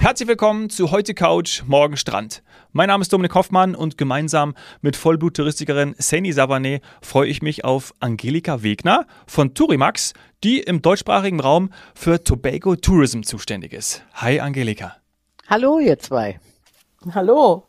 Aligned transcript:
Herzlich 0.00 0.28
willkommen 0.30 0.70
zu 0.70 0.92
Heute 0.92 1.12
Couch, 1.12 1.62
Morgen 1.66 1.98
Strand. 1.98 2.42
Mein 2.72 2.86
Name 2.88 3.02
ist 3.02 3.12
Dominik 3.12 3.34
Hoffmann 3.34 3.74
und 3.74 3.98
gemeinsam 3.98 4.54
mit 4.80 4.96
Vollblut-Touristikerin 4.96 5.94
Sani 5.98 6.32
Savané 6.32 6.80
freue 7.02 7.28
ich 7.28 7.42
mich 7.42 7.66
auf 7.66 7.92
Angelika 8.00 8.62
Wegner 8.62 9.06
von 9.26 9.52
Turimax, 9.52 10.14
die 10.42 10.60
im 10.60 10.80
deutschsprachigen 10.80 11.38
Raum 11.38 11.68
für 11.94 12.24
Tobago 12.24 12.76
Tourism 12.76 13.20
zuständig 13.24 13.74
ist. 13.74 14.02
Hi 14.14 14.40
Angelika. 14.40 14.96
Hallo 15.48 15.78
ihr 15.78 15.98
zwei. 15.98 16.40
Hallo. 17.12 17.66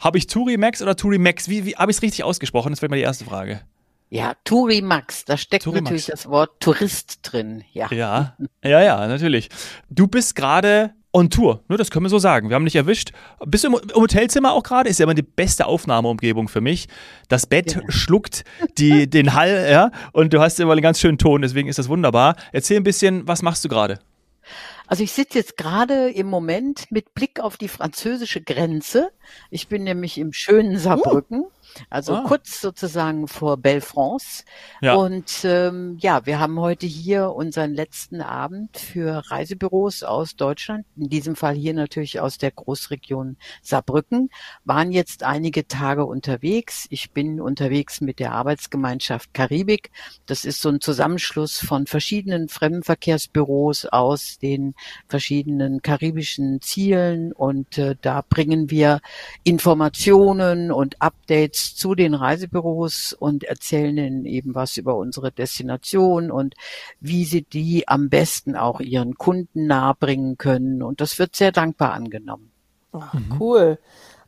Habe 0.00 0.16
ich 0.16 0.28
Turimax 0.28 0.80
oder 0.80 0.96
Turimax? 0.96 1.50
Wie, 1.50 1.66
wie 1.66 1.76
habe 1.76 1.90
ich 1.90 1.98
es 1.98 2.02
richtig 2.02 2.24
ausgesprochen? 2.24 2.72
Das 2.72 2.80
wäre 2.80 2.88
mal 2.88 2.96
die 2.96 3.02
erste 3.02 3.26
Frage. 3.26 3.60
Ja, 4.08 4.32
Turimax, 4.44 5.26
da 5.26 5.36
steckt 5.36 5.64
Turimax. 5.64 5.84
natürlich 5.84 6.06
das 6.06 6.30
Wort 6.30 6.60
Tourist 6.60 7.18
drin. 7.22 7.62
Ja. 7.74 7.88
ja, 7.90 8.38
ja, 8.64 8.82
ja, 8.82 9.06
natürlich. 9.06 9.50
Du 9.90 10.06
bist 10.06 10.34
gerade 10.34 10.94
on 11.12 11.30
Tour, 11.30 11.62
ne, 11.68 11.76
das 11.76 11.90
können 11.90 12.04
wir 12.04 12.10
so 12.10 12.18
sagen. 12.18 12.48
Wir 12.48 12.56
haben 12.56 12.64
dich 12.64 12.76
erwischt. 12.76 13.12
Bist 13.46 13.64
du 13.64 13.68
im, 13.68 13.74
im 13.74 14.00
Hotelzimmer 14.00 14.52
auch 14.52 14.62
gerade? 14.62 14.88
Ist 14.88 14.98
ja 14.98 15.04
immer 15.04 15.14
die 15.14 15.22
beste 15.22 15.66
Aufnahmeumgebung 15.66 16.48
für 16.48 16.60
mich. 16.60 16.88
Das 17.28 17.46
Bett 17.46 17.74
ja. 17.74 17.82
schluckt 17.88 18.44
die, 18.78 19.08
den 19.10 19.34
Hall, 19.34 19.68
ja, 19.70 19.90
und 20.12 20.32
du 20.32 20.40
hast 20.40 20.58
immer 20.60 20.72
einen 20.72 20.82
ganz 20.82 21.00
schönen 21.00 21.18
Ton, 21.18 21.42
deswegen 21.42 21.68
ist 21.68 21.78
das 21.78 21.88
wunderbar. 21.88 22.36
Erzähl 22.52 22.78
ein 22.78 22.84
bisschen, 22.84 23.26
was 23.28 23.42
machst 23.42 23.64
du 23.64 23.68
gerade? 23.68 23.98
Also 24.86 25.04
ich 25.04 25.12
sitze 25.12 25.38
jetzt 25.38 25.56
gerade 25.56 26.10
im 26.10 26.26
Moment 26.26 26.90
mit 26.90 27.14
Blick 27.14 27.40
auf 27.40 27.56
die 27.56 27.68
französische 27.68 28.42
Grenze. 28.42 29.10
Ich 29.50 29.68
bin 29.68 29.84
nämlich 29.84 30.18
im 30.18 30.32
schönen 30.32 30.76
Saarbrücken. 30.78 31.40
Uh 31.40 31.50
also 31.90 32.14
ah. 32.14 32.24
kurz 32.26 32.60
sozusagen 32.60 33.28
vor 33.28 33.56
Belle-France. 33.56 34.44
Ja. 34.80 34.94
Und 34.94 35.44
ähm, 35.44 35.96
ja, 36.00 36.26
wir 36.26 36.38
haben 36.38 36.60
heute 36.60 36.86
hier 36.86 37.30
unseren 37.30 37.72
letzten 37.72 38.20
Abend 38.20 38.76
für 38.76 39.22
Reisebüros 39.30 40.02
aus 40.02 40.36
Deutschland, 40.36 40.84
in 40.96 41.08
diesem 41.08 41.36
Fall 41.36 41.54
hier 41.54 41.74
natürlich 41.74 42.20
aus 42.20 42.38
der 42.38 42.50
Großregion 42.50 43.36
Saarbrücken, 43.62 44.30
waren 44.64 44.92
jetzt 44.92 45.22
einige 45.22 45.66
Tage 45.66 46.04
unterwegs. 46.04 46.86
Ich 46.90 47.12
bin 47.12 47.40
unterwegs 47.40 48.00
mit 48.00 48.18
der 48.18 48.32
Arbeitsgemeinschaft 48.32 49.32
Karibik. 49.34 49.90
Das 50.26 50.44
ist 50.44 50.60
so 50.60 50.68
ein 50.68 50.80
Zusammenschluss 50.80 51.58
von 51.58 51.86
verschiedenen 51.86 52.48
Fremdenverkehrsbüros 52.48 53.86
aus 53.86 54.38
den 54.38 54.74
verschiedenen 55.08 55.82
karibischen 55.82 56.60
Zielen 56.60 57.32
und 57.32 57.78
äh, 57.78 57.96
da 58.00 58.22
bringen 58.28 58.70
wir 58.70 59.00
Informationen 59.44 60.70
und 60.70 61.00
Updates 61.00 61.61
zu 61.74 61.94
den 61.94 62.14
Reisebüros 62.14 63.12
und 63.12 63.44
erzählen 63.44 63.96
ihnen 63.96 64.24
eben 64.24 64.54
was 64.54 64.76
über 64.76 64.96
unsere 64.96 65.32
Destination 65.32 66.30
und 66.30 66.54
wie 67.00 67.24
sie 67.24 67.42
die 67.42 67.88
am 67.88 68.08
besten 68.08 68.56
auch 68.56 68.80
ihren 68.80 69.14
Kunden 69.14 69.66
nahebringen 69.66 70.38
können. 70.38 70.82
Und 70.82 71.00
das 71.00 71.18
wird 71.18 71.36
sehr 71.36 71.52
dankbar 71.52 71.92
angenommen. 71.92 72.50
Ach, 72.92 73.14
cool. 73.40 73.78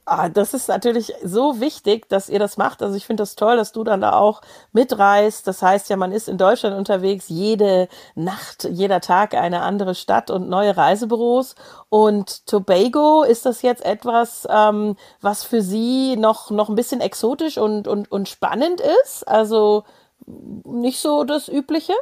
Ah, 0.06 0.28
das 0.28 0.52
ist 0.52 0.69
natürlich 0.69 1.14
so 1.22 1.60
wichtig, 1.60 2.10
dass 2.10 2.28
ihr 2.28 2.38
das 2.38 2.58
macht. 2.58 2.83
Also 2.83 2.94
ich 2.94 3.06
finde 3.06 3.22
das 3.22 3.36
toll, 3.36 3.56
dass 3.56 3.72
du 3.72 3.84
dann 3.84 4.02
da 4.02 4.12
auch 4.12 4.42
mitreist. 4.72 5.47
Das 5.47 5.62
heißt 5.62 5.88
ja, 5.88 5.97
man 5.97 6.12
ist 6.12 6.28
in 6.28 6.36
Deutschland 6.36 6.77
unterwegs, 6.77 7.27
jede 7.28 7.88
Nacht, 8.14 8.64
jeder 8.70 9.00
Tag 9.00 9.32
eine 9.34 9.62
andere 9.62 9.94
Stadt 9.94 10.30
und 10.30 10.50
neue 10.50 10.77
Reisebüros. 10.77 11.55
Und 11.88 12.47
Tobago, 12.47 13.22
ist 13.22 13.47
das 13.47 13.62
jetzt 13.62 13.82
etwas, 13.82 14.47
ähm, 14.50 14.97
was 15.22 15.42
für 15.42 15.62
Sie 15.62 16.16
noch, 16.16 16.50
noch 16.50 16.69
ein 16.69 16.75
bisschen 16.75 17.00
exotisch 17.00 17.56
und, 17.56 17.88
und, 17.88 18.12
und 18.12 18.28
spannend 18.28 18.82
ist? 19.02 19.27
Also 19.27 19.84
nicht 20.27 21.00
so 21.00 21.25
das 21.25 21.48
Übliche? 21.48 21.94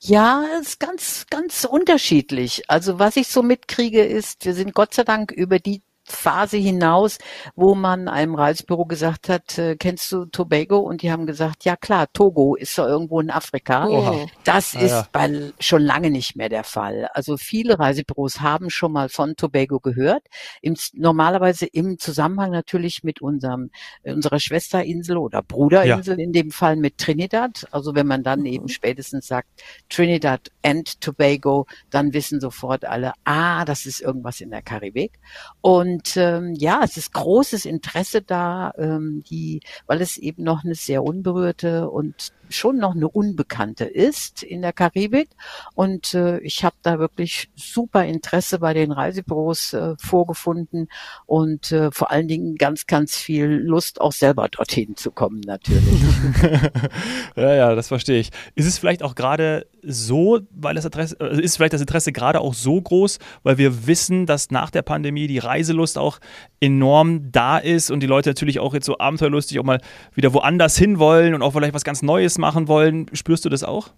Ja, 0.00 0.44
es 0.60 0.70
ist 0.70 0.80
ganz, 0.80 1.26
ganz 1.30 1.64
unterschiedlich. 1.64 2.64
Also 2.68 2.98
was 2.98 3.16
ich 3.16 3.28
so 3.28 3.42
mitkriege 3.42 4.04
ist, 4.04 4.44
wir 4.44 4.54
sind 4.54 4.74
Gott 4.74 4.94
sei 4.94 5.04
Dank 5.04 5.30
über 5.30 5.60
die 5.60 5.82
Phase 6.10 6.56
hinaus, 6.56 7.18
wo 7.54 7.74
man 7.74 8.08
einem 8.08 8.34
Reisebüro 8.34 8.84
gesagt 8.84 9.28
hat, 9.28 9.58
äh, 9.58 9.76
kennst 9.76 10.10
du 10.12 10.26
Tobago? 10.26 10.78
Und 10.78 11.02
die 11.02 11.10
haben 11.10 11.26
gesagt, 11.26 11.64
ja 11.64 11.76
klar, 11.76 12.06
Togo 12.12 12.54
ist 12.54 12.76
ja 12.76 12.86
irgendwo 12.86 13.20
in 13.20 13.30
Afrika. 13.30 13.86
Oh. 13.88 14.26
Das 14.44 14.74
ah, 14.76 14.80
ist 14.80 14.90
ja. 14.90 15.08
bei, 15.12 15.52
schon 15.58 15.82
lange 15.82 16.10
nicht 16.10 16.36
mehr 16.36 16.48
der 16.48 16.64
Fall. 16.64 17.08
Also 17.14 17.36
viele 17.36 17.78
Reisebüros 17.78 18.40
haben 18.40 18.70
schon 18.70 18.92
mal 18.92 19.08
von 19.08 19.36
Tobago 19.36 19.80
gehört. 19.80 20.22
Im, 20.62 20.76
normalerweise 20.94 21.66
im 21.66 21.98
Zusammenhang 21.98 22.50
natürlich 22.50 23.02
mit 23.04 23.20
unserem, 23.20 23.70
unserer 24.02 24.40
Schwesterinsel 24.40 25.16
oder 25.16 25.42
Bruderinsel 25.42 26.18
ja. 26.18 26.24
in 26.24 26.32
dem 26.32 26.50
Fall 26.50 26.76
mit 26.76 26.98
Trinidad. 26.98 27.66
Also 27.70 27.94
wenn 27.94 28.06
man 28.06 28.22
dann 28.22 28.40
mhm. 28.40 28.46
eben 28.46 28.68
spätestens 28.68 29.26
sagt 29.26 29.48
Trinidad 29.88 30.50
and 30.62 31.00
Tobago, 31.00 31.66
dann 31.90 32.12
wissen 32.12 32.40
sofort 32.40 32.84
alle, 32.84 33.12
ah, 33.24 33.64
das 33.64 33.86
ist 33.86 34.00
irgendwas 34.00 34.40
in 34.40 34.50
der 34.50 34.62
Karibik. 34.62 35.18
Und 35.60 35.99
und 36.00 36.16
ähm, 36.16 36.54
ja, 36.54 36.80
es 36.82 36.96
ist 36.96 37.12
großes 37.12 37.66
Interesse 37.66 38.22
da, 38.22 38.72
ähm, 38.78 39.22
die, 39.28 39.60
weil 39.86 40.00
es 40.00 40.16
eben 40.16 40.42
noch 40.42 40.64
eine 40.64 40.74
sehr 40.74 41.02
unberührte 41.02 41.90
und 41.90 42.32
schon 42.50 42.78
noch 42.78 42.94
eine 42.94 43.08
Unbekannte 43.08 43.84
ist 43.84 44.42
in 44.42 44.62
der 44.62 44.72
Karibik. 44.72 45.30
Und 45.74 46.14
äh, 46.14 46.38
ich 46.40 46.64
habe 46.64 46.76
da 46.82 46.98
wirklich 46.98 47.50
super 47.54 48.04
Interesse 48.04 48.58
bei 48.58 48.74
den 48.74 48.92
Reisebüros 48.92 49.72
äh, 49.72 49.94
vorgefunden 49.98 50.88
und 51.26 51.72
äh, 51.72 51.90
vor 51.90 52.10
allen 52.10 52.28
Dingen 52.28 52.56
ganz, 52.56 52.86
ganz 52.86 53.16
viel 53.16 53.46
Lust, 53.46 54.00
auch 54.00 54.12
selber 54.12 54.48
dorthin 54.48 54.96
zu 54.96 55.10
kommen, 55.10 55.40
natürlich. 55.40 56.00
ja, 57.36 57.54
ja, 57.54 57.74
das 57.74 57.88
verstehe 57.88 58.20
ich. 58.20 58.30
Ist 58.54 58.66
es 58.66 58.78
vielleicht 58.78 59.02
auch 59.02 59.14
gerade 59.14 59.66
so, 59.82 60.40
weil 60.50 60.74
das 60.74 60.84
Interesse, 60.84 61.16
also 61.20 61.40
ist 61.40 61.56
vielleicht 61.56 61.72
das 61.72 61.80
Interesse 61.80 62.12
gerade 62.12 62.40
auch 62.40 62.54
so 62.54 62.80
groß, 62.80 63.18
weil 63.42 63.58
wir 63.58 63.86
wissen, 63.86 64.26
dass 64.26 64.50
nach 64.50 64.70
der 64.70 64.82
Pandemie 64.82 65.26
die 65.26 65.38
Reiselust 65.38 65.98
auch 65.98 66.18
enorm 66.60 67.32
da 67.32 67.58
ist 67.58 67.90
und 67.90 68.00
die 68.00 68.06
Leute 68.06 68.30
natürlich 68.30 68.60
auch 68.60 68.74
jetzt 68.74 68.86
so 68.86 68.98
abenteuerlustig 68.98 69.58
auch 69.58 69.64
mal 69.64 69.80
wieder 70.14 70.34
woanders 70.34 70.76
hin 70.76 70.98
wollen 70.98 71.34
und 71.34 71.42
auch 71.42 71.52
vielleicht 71.52 71.74
was 71.74 71.84
ganz 71.84 72.02
Neues 72.02 72.38
machen 72.40 72.66
wollen. 72.68 73.06
Spürst 73.12 73.44
du 73.44 73.48
das 73.48 73.62
auch? 73.62 73.92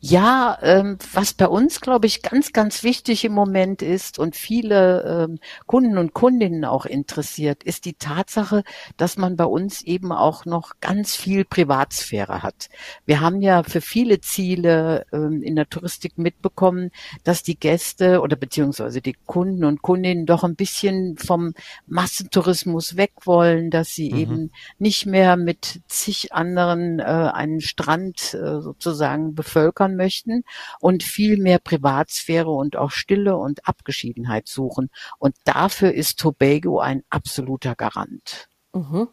Ja, 0.00 0.58
ähm, 0.62 0.98
was 1.12 1.34
bei 1.34 1.48
uns, 1.48 1.80
glaube 1.80 2.06
ich, 2.06 2.22
ganz, 2.22 2.52
ganz 2.52 2.82
wichtig 2.82 3.24
im 3.24 3.32
Moment 3.32 3.82
ist 3.82 4.18
und 4.18 4.36
viele 4.36 5.26
ähm, 5.28 5.38
Kunden 5.66 5.98
und 5.98 6.12
Kundinnen 6.12 6.64
auch 6.64 6.86
interessiert, 6.86 7.64
ist 7.64 7.84
die 7.84 7.94
Tatsache, 7.94 8.62
dass 8.96 9.16
man 9.16 9.36
bei 9.36 9.44
uns 9.44 9.82
eben 9.82 10.12
auch 10.12 10.44
noch 10.44 10.74
ganz 10.80 11.16
viel 11.16 11.44
Privatsphäre 11.44 12.42
hat. 12.42 12.68
Wir 13.06 13.20
haben 13.20 13.40
ja 13.40 13.62
für 13.64 13.80
viele 13.80 14.20
Ziele 14.20 15.06
ähm, 15.12 15.42
in 15.42 15.56
der 15.56 15.68
Touristik 15.68 16.16
mitbekommen, 16.16 16.90
dass 17.24 17.42
die 17.42 17.58
Gäste 17.58 18.20
oder 18.20 18.36
beziehungsweise 18.36 19.00
die 19.00 19.16
Kunden 19.26 19.64
und 19.64 19.82
Kundinnen 19.82 20.26
doch 20.26 20.44
ein 20.44 20.54
bisschen 20.54 21.16
vom 21.18 21.54
Massentourismus 21.86 22.96
weg 22.96 23.12
wollen, 23.24 23.70
dass 23.70 23.94
sie 23.94 24.12
mhm. 24.12 24.18
eben 24.18 24.50
nicht 24.78 25.06
mehr 25.06 25.36
mit 25.36 25.80
zig 25.88 26.32
anderen 26.32 27.00
äh, 27.00 27.02
einen 27.02 27.60
Strand 27.60 28.34
äh, 28.34 28.60
sozusagen 28.60 29.34
befüllen 29.34 29.55
bevölkern 29.56 29.96
möchten 29.96 30.44
und 30.80 31.02
viel 31.02 31.38
mehr 31.38 31.58
Privatsphäre 31.58 32.50
und 32.50 32.76
auch 32.76 32.90
Stille 32.90 33.36
und 33.36 33.66
Abgeschiedenheit 33.66 34.48
suchen. 34.48 34.90
Und 35.18 35.34
dafür 35.44 35.92
ist 35.92 36.20
Tobago 36.20 36.78
ein 36.78 37.02
absoluter 37.08 37.74
Garant. 37.74 38.48
Mhm. 38.74 39.08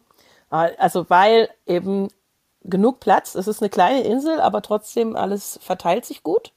Also 0.50 1.08
weil 1.08 1.48
eben 1.66 2.08
genug 2.62 3.00
Platz, 3.00 3.34
es 3.34 3.48
ist 3.48 3.62
eine 3.62 3.70
kleine 3.70 4.02
Insel, 4.02 4.40
aber 4.40 4.62
trotzdem 4.62 5.16
alles 5.16 5.58
verteilt 5.62 6.04
sich 6.04 6.22
gut. 6.22 6.52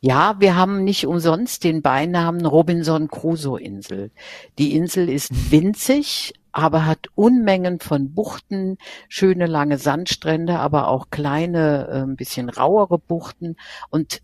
Ja, 0.00 0.36
wir 0.38 0.56
haben 0.56 0.84
nicht 0.84 1.06
umsonst 1.06 1.64
den 1.64 1.82
Beinamen 1.82 2.46
Robinson 2.46 3.08
Crusoe 3.08 3.60
Insel. 3.60 4.10
Die 4.58 4.74
Insel 4.74 5.08
ist 5.08 5.50
winzig, 5.50 6.34
aber 6.52 6.86
hat 6.86 7.08
Unmengen 7.14 7.80
von 7.80 8.14
Buchten, 8.14 8.78
schöne 9.08 9.46
lange 9.46 9.78
Sandstrände, 9.78 10.58
aber 10.60 10.88
auch 10.88 11.10
kleine, 11.10 11.88
ein 11.88 12.12
äh, 12.12 12.16
bisschen 12.16 12.48
rauere 12.48 12.98
Buchten 12.98 13.56
und 13.90 14.22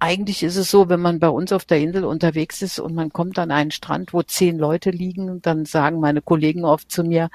eigentlich 0.00 0.44
ist 0.44 0.56
es 0.56 0.70
so, 0.70 0.88
wenn 0.88 1.00
man 1.00 1.18
bei 1.18 1.28
uns 1.28 1.52
auf 1.52 1.64
der 1.64 1.78
Insel 1.78 2.04
unterwegs 2.04 2.62
ist 2.62 2.78
und 2.78 2.94
man 2.94 3.10
kommt 3.10 3.38
an 3.38 3.50
einen 3.50 3.72
Strand, 3.72 4.12
wo 4.12 4.22
zehn 4.22 4.56
Leute 4.56 4.90
liegen, 4.90 5.42
dann 5.42 5.64
sagen 5.64 5.98
meine 5.98 6.22
Kollegen 6.22 6.64
oft 6.64 6.90
zu 6.90 7.02
mir, 7.02 7.30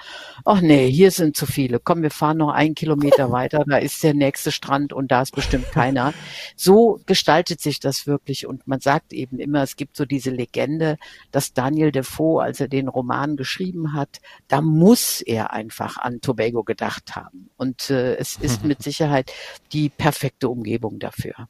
ach 0.46 0.62
nee, 0.62 0.90
hier 0.90 1.12
sind 1.12 1.36
zu 1.36 1.46
viele. 1.46 1.80
Komm, 1.80 2.04
wir 2.04 2.12
fahren 2.12 2.38
noch 2.38 2.52
einen 2.52 2.76
Kilometer 2.76 3.32
weiter, 3.32 3.66
da 3.68 3.78
ist 3.78 4.02
der 4.04 4.14
nächste 4.14 4.52
Strand 4.52 4.94
und 4.94 5.12
da 5.12 5.24
ist 5.24 5.36
bestimmt 5.36 5.72
keiner. 5.72 6.14
So 6.56 7.02
gestaltet 7.06 7.60
sich 7.60 7.82
das 7.82 8.08
wirklich 8.08 8.48
und 8.48 8.66
man 8.66 8.80
sagt 8.80 9.12
eben 9.12 9.40
immer, 9.40 9.62
es 9.64 9.76
gibt 9.76 9.98
so 9.98 10.06
diese 10.06 10.30
Legende, 10.30 10.98
dass 11.32 11.54
Daniel 11.54 11.92
Defoe, 11.92 12.42
als 12.42 12.62
er 12.62 12.70
den 12.70 12.88
Roman 12.88 13.36
geschrieben 13.36 13.94
hat, 13.94 14.22
da 14.48 14.62
muss 14.62 15.22
er 15.22 15.52
einfach 15.52 15.98
an 15.98 16.22
Tobago 16.22 16.64
gedacht 16.64 17.16
haben. 17.16 17.50
Und 17.58 17.90
äh, 17.90 18.16
es 18.16 18.38
ist 18.38 18.64
mit 18.66 18.82
Sicherheit 18.82 19.34
die 19.74 19.90
perfekte 19.90 20.48
Umgebung 20.48 21.00
dafür. 21.00 21.50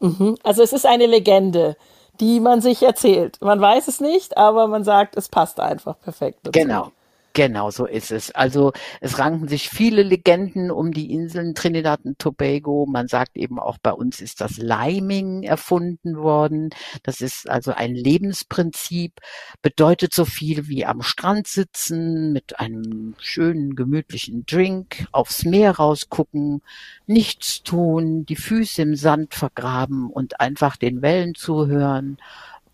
Mhm. 0.00 0.36
Also 0.42 0.62
es 0.62 0.72
ist 0.72 0.86
eine 0.86 1.06
Legende, 1.06 1.76
die 2.20 2.40
man 2.40 2.60
sich 2.60 2.82
erzählt. 2.82 3.38
Man 3.40 3.60
weiß 3.60 3.88
es 3.88 4.00
nicht, 4.00 4.36
aber 4.36 4.66
man 4.68 4.84
sagt, 4.84 5.16
es 5.16 5.28
passt 5.28 5.60
einfach 5.60 5.98
perfekt. 6.00 6.40
Dazu. 6.42 6.58
Genau. 6.58 6.92
Genau 7.36 7.70
so 7.70 7.84
ist 7.84 8.12
es. 8.12 8.30
Also 8.30 8.72
es 9.02 9.18
ranken 9.18 9.46
sich 9.46 9.68
viele 9.68 10.02
Legenden 10.02 10.70
um 10.70 10.90
die 10.90 11.12
Inseln 11.12 11.54
Trinidad 11.54 12.00
und 12.04 12.18
Tobago. 12.18 12.86
Man 12.88 13.08
sagt 13.08 13.36
eben 13.36 13.58
auch 13.58 13.76
bei 13.76 13.92
uns 13.92 14.22
ist 14.22 14.40
das 14.40 14.56
Liming 14.56 15.42
erfunden 15.42 16.16
worden. 16.16 16.70
Das 17.02 17.20
ist 17.20 17.50
also 17.50 17.72
ein 17.72 17.94
Lebensprinzip, 17.94 19.20
bedeutet 19.60 20.14
so 20.14 20.24
viel 20.24 20.68
wie 20.68 20.86
am 20.86 21.02
Strand 21.02 21.46
sitzen, 21.46 22.32
mit 22.32 22.58
einem 22.58 23.14
schönen, 23.18 23.76
gemütlichen 23.76 24.46
Drink, 24.46 25.06
aufs 25.12 25.44
Meer 25.44 25.72
rausgucken, 25.72 26.62
nichts 27.06 27.62
tun, 27.62 28.24
die 28.24 28.36
Füße 28.36 28.80
im 28.80 28.96
Sand 28.96 29.34
vergraben 29.34 30.08
und 30.08 30.40
einfach 30.40 30.78
den 30.78 31.02
Wellen 31.02 31.34
zuhören 31.34 32.16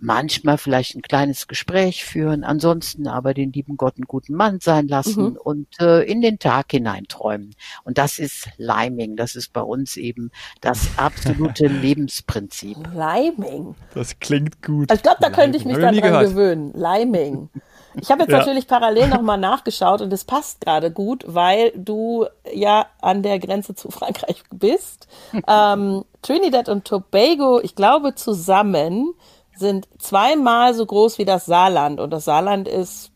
manchmal 0.03 0.59
vielleicht 0.59 0.97
ein 0.97 1.03
kleines 1.03 1.47
Gespräch 1.47 2.05
führen, 2.05 2.43
ansonsten 2.43 3.07
aber 3.07 3.35
den 3.35 3.53
lieben 3.53 3.77
Gott 3.77 3.95
einen 3.97 4.07
guten 4.07 4.35
Mann 4.35 4.59
sein 4.61 4.89
lassen 4.89 5.23
mhm. 5.23 5.37
und 5.37 5.69
äh, 5.81 6.03
in 6.03 6.21
den 6.21 6.41
Tag 6.41 6.73
hineinträumen. 6.73 7.55
Und 7.85 7.99
das 7.99 8.19
ist 8.19 8.49
Liming, 8.59 9.17
das 9.17 9.37
ist 9.37 9.53
bei 9.53 9.61
uns 9.61 9.97
eben 9.97 10.33
das 10.61 10.89
absolute 10.97 11.67
Lebensprinzip. 11.69 12.77
Liming. 12.93 13.77
Das 13.95 14.19
klingt 14.19 14.61
gut. 14.61 14.91
Also 14.91 14.99
ich 14.99 15.03
glaube, 15.05 15.19
da 15.21 15.29
Liming. 15.29 15.41
könnte 15.41 15.59
ich 15.59 15.65
mich 15.65 15.79
dann 15.79 15.97
dran 15.97 16.25
gewöhnen. 16.25 16.73
Liming. 16.75 17.49
Ich 17.95 18.11
habe 18.11 18.23
jetzt 18.23 18.33
ja. 18.33 18.39
natürlich 18.39 18.67
parallel 18.67 19.09
nochmal 19.09 19.39
nachgeschaut 19.39 20.01
und 20.01 20.13
es 20.13 20.25
passt 20.25 20.63
gerade 20.63 20.91
gut, 20.91 21.25
weil 21.29 21.71
du 21.77 22.27
ja 22.53 22.87
an 23.01 23.23
der 23.23 23.39
Grenze 23.39 23.77
zu 23.77 23.91
Frankreich 23.93 24.43
bist. 24.51 25.07
ähm, 25.47 26.05
Trinidad 26.23 26.69
und 26.69 26.85
Tobago, 26.85 27.61
ich 27.61 27.77
glaube 27.77 28.17
zusammen 28.17 29.15
sind 29.57 29.89
zweimal 29.99 30.75
so 30.75 30.85
groß 30.87 31.19
wie 31.19 31.25
das 31.25 31.47
Saarland 31.47 32.01
und 32.01 32.11
das 32.11 32.25
Saarland 32.25 32.69
ist 32.69 33.11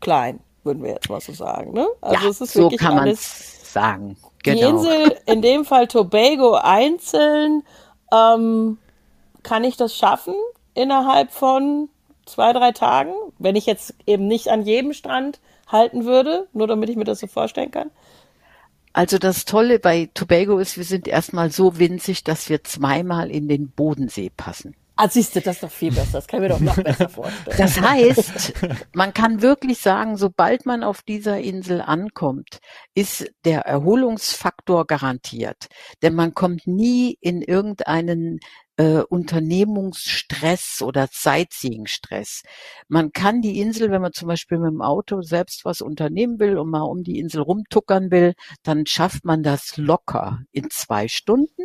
klein, 0.00 0.40
würden 0.64 0.82
wir 0.82 0.90
jetzt 0.90 1.08
mal 1.08 1.20
so 1.20 1.32
sagen. 1.32 1.72
Ne? 1.72 1.86
Also 2.00 2.24
ja, 2.24 2.30
es 2.30 2.40
ist 2.40 2.52
so 2.52 2.68
kann 2.70 2.96
man 2.96 3.14
sagen. 3.16 4.16
Genau. 4.42 4.56
Die 4.56 4.62
Insel, 4.62 5.18
in 5.26 5.42
dem 5.42 5.64
Fall 5.64 5.88
Tobago 5.88 6.54
einzeln, 6.54 7.62
ähm, 8.12 8.78
kann 9.42 9.64
ich 9.64 9.76
das 9.76 9.96
schaffen 9.96 10.34
innerhalb 10.74 11.32
von 11.32 11.88
zwei, 12.26 12.52
drei 12.52 12.72
Tagen, 12.72 13.12
wenn 13.38 13.56
ich 13.56 13.66
jetzt 13.66 13.94
eben 14.06 14.26
nicht 14.26 14.48
an 14.48 14.62
jedem 14.62 14.92
Strand 14.92 15.40
halten 15.66 16.04
würde, 16.04 16.46
nur 16.52 16.66
damit 16.66 16.88
ich 16.88 16.96
mir 16.96 17.04
das 17.04 17.20
so 17.20 17.26
vorstellen 17.26 17.70
kann? 17.70 17.90
Also 18.92 19.18
das 19.18 19.44
Tolle 19.44 19.78
bei 19.78 20.08
Tobago 20.14 20.58
ist, 20.58 20.76
wir 20.76 20.84
sind 20.84 21.06
erstmal 21.06 21.50
so 21.50 21.78
winzig, 21.78 22.24
dass 22.24 22.48
wir 22.48 22.64
zweimal 22.64 23.30
in 23.30 23.48
den 23.48 23.70
Bodensee 23.70 24.30
passen. 24.30 24.74
Ah, 25.00 25.08
siehst 25.08 25.36
du, 25.36 25.40
das 25.40 25.54
ist 25.54 25.62
doch 25.62 25.70
viel 25.70 25.92
besser. 25.92 26.14
Das 26.14 26.26
kann 26.26 26.42
ich 26.42 26.48
mir 26.48 26.54
doch 26.56 26.60
noch 26.60 26.74
besser 26.82 27.08
vorstellen. 27.08 27.56
Das 27.56 27.80
heißt, 27.80 28.52
man 28.94 29.14
kann 29.14 29.42
wirklich 29.42 29.78
sagen, 29.78 30.16
sobald 30.16 30.66
man 30.66 30.82
auf 30.82 31.02
dieser 31.02 31.38
Insel 31.38 31.80
ankommt, 31.80 32.58
ist 32.96 33.30
der 33.44 33.60
Erholungsfaktor 33.60 34.88
garantiert. 34.88 35.68
Denn 36.02 36.16
man 36.16 36.34
kommt 36.34 36.66
nie 36.66 37.16
in 37.20 37.42
irgendeinen 37.42 38.40
äh, 38.76 39.02
Unternehmungsstress 39.02 40.82
oder 40.82 41.08
Sightseeing-Stress. 41.12 42.42
Man 42.88 43.12
kann 43.12 43.40
die 43.40 43.60
Insel, 43.60 43.92
wenn 43.92 44.02
man 44.02 44.14
zum 44.14 44.26
Beispiel 44.26 44.58
mit 44.58 44.72
dem 44.72 44.82
Auto 44.82 45.22
selbst 45.22 45.64
was 45.64 45.80
unternehmen 45.80 46.40
will 46.40 46.58
und 46.58 46.70
mal 46.70 46.82
um 46.82 47.04
die 47.04 47.20
Insel 47.20 47.42
rumtuckern 47.42 48.10
will, 48.10 48.34
dann 48.64 48.84
schafft 48.84 49.24
man 49.24 49.44
das 49.44 49.76
locker 49.76 50.40
in 50.50 50.70
zwei 50.70 51.06
Stunden 51.06 51.62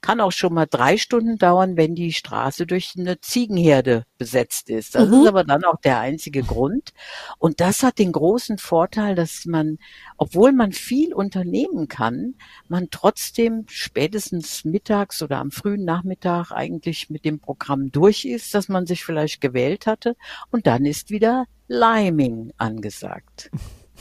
kann 0.00 0.20
auch 0.20 0.32
schon 0.32 0.54
mal 0.54 0.66
drei 0.66 0.96
Stunden 0.96 1.38
dauern, 1.38 1.76
wenn 1.76 1.94
die 1.94 2.12
Straße 2.12 2.66
durch 2.66 2.94
eine 2.96 3.20
Ziegenherde 3.20 4.04
besetzt 4.18 4.70
ist. 4.70 4.94
Das 4.94 5.08
mhm. 5.08 5.14
ist 5.22 5.28
aber 5.28 5.44
dann 5.44 5.64
auch 5.64 5.80
der 5.80 6.00
einzige 6.00 6.42
Grund. 6.42 6.92
Und 7.38 7.60
das 7.60 7.82
hat 7.82 7.98
den 7.98 8.12
großen 8.12 8.58
Vorteil, 8.58 9.14
dass 9.14 9.44
man, 9.46 9.78
obwohl 10.16 10.52
man 10.52 10.72
viel 10.72 11.14
unternehmen 11.14 11.88
kann, 11.88 12.34
man 12.68 12.88
trotzdem 12.90 13.64
spätestens 13.68 14.64
mittags 14.64 15.22
oder 15.22 15.38
am 15.38 15.50
frühen 15.50 15.84
Nachmittag 15.84 16.52
eigentlich 16.52 17.10
mit 17.10 17.24
dem 17.24 17.40
Programm 17.40 17.90
durch 17.90 18.24
ist, 18.24 18.54
das 18.54 18.68
man 18.68 18.86
sich 18.86 19.04
vielleicht 19.04 19.40
gewählt 19.40 19.86
hatte. 19.86 20.16
Und 20.50 20.66
dann 20.66 20.84
ist 20.84 21.10
wieder 21.10 21.46
Liming 21.68 22.52
angesagt. 22.58 23.50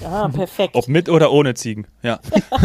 Ah, 0.03 0.29
perfekt. 0.29 0.75
Ob 0.75 0.88
mit 0.88 1.09
oder 1.09 1.31
ohne 1.31 1.53
Ziegen, 1.53 1.85
ja. 2.01 2.19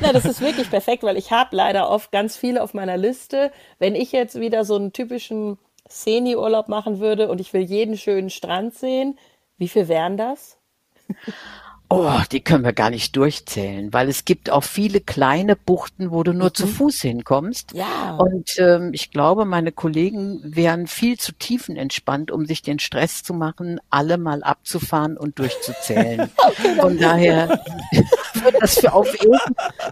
Na, 0.00 0.12
das 0.12 0.24
ist 0.24 0.40
wirklich 0.40 0.70
perfekt, 0.70 1.02
weil 1.02 1.16
ich 1.16 1.32
habe 1.32 1.56
leider 1.56 1.90
oft 1.90 2.12
ganz 2.12 2.36
viele 2.36 2.62
auf 2.62 2.74
meiner 2.74 2.96
Liste. 2.96 3.50
Wenn 3.78 3.94
ich 3.94 4.12
jetzt 4.12 4.38
wieder 4.38 4.64
so 4.64 4.76
einen 4.76 4.92
typischen 4.92 5.58
Seni-Urlaub 5.88 6.68
machen 6.68 7.00
würde 7.00 7.28
und 7.28 7.40
ich 7.40 7.52
will 7.52 7.62
jeden 7.62 7.96
schönen 7.96 8.30
Strand 8.30 8.74
sehen, 8.74 9.18
wie 9.58 9.68
viel 9.68 9.88
wären 9.88 10.16
das? 10.16 10.58
Oh, 11.92 12.20
die 12.30 12.40
können 12.40 12.62
wir 12.62 12.72
gar 12.72 12.90
nicht 12.90 13.16
durchzählen, 13.16 13.92
weil 13.92 14.08
es 14.08 14.24
gibt 14.24 14.48
auch 14.48 14.62
viele 14.62 15.00
kleine 15.00 15.56
Buchten, 15.56 16.12
wo 16.12 16.22
du 16.22 16.32
nur 16.32 16.50
mhm. 16.50 16.54
zu 16.54 16.68
Fuß 16.68 17.00
hinkommst. 17.00 17.72
Ja. 17.72 18.14
Und 18.16 18.56
ähm, 18.58 18.90
ich 18.92 19.10
glaube, 19.10 19.44
meine 19.44 19.72
Kollegen 19.72 20.40
wären 20.44 20.86
viel 20.86 21.18
zu 21.18 21.32
tiefenentspannt, 21.32 22.30
um 22.30 22.46
sich 22.46 22.62
den 22.62 22.78
Stress 22.78 23.24
zu 23.24 23.34
machen, 23.34 23.80
alle 23.90 24.18
mal 24.18 24.44
abzufahren 24.44 25.16
und 25.16 25.40
durchzuzählen. 25.40 26.30
okay, 26.36 26.76
Von 26.80 26.96
daher 26.96 27.48
wird 28.34 28.54
das 28.60 28.78
für 28.78 28.92
auf 28.92 29.12
Ewig 29.12 29.40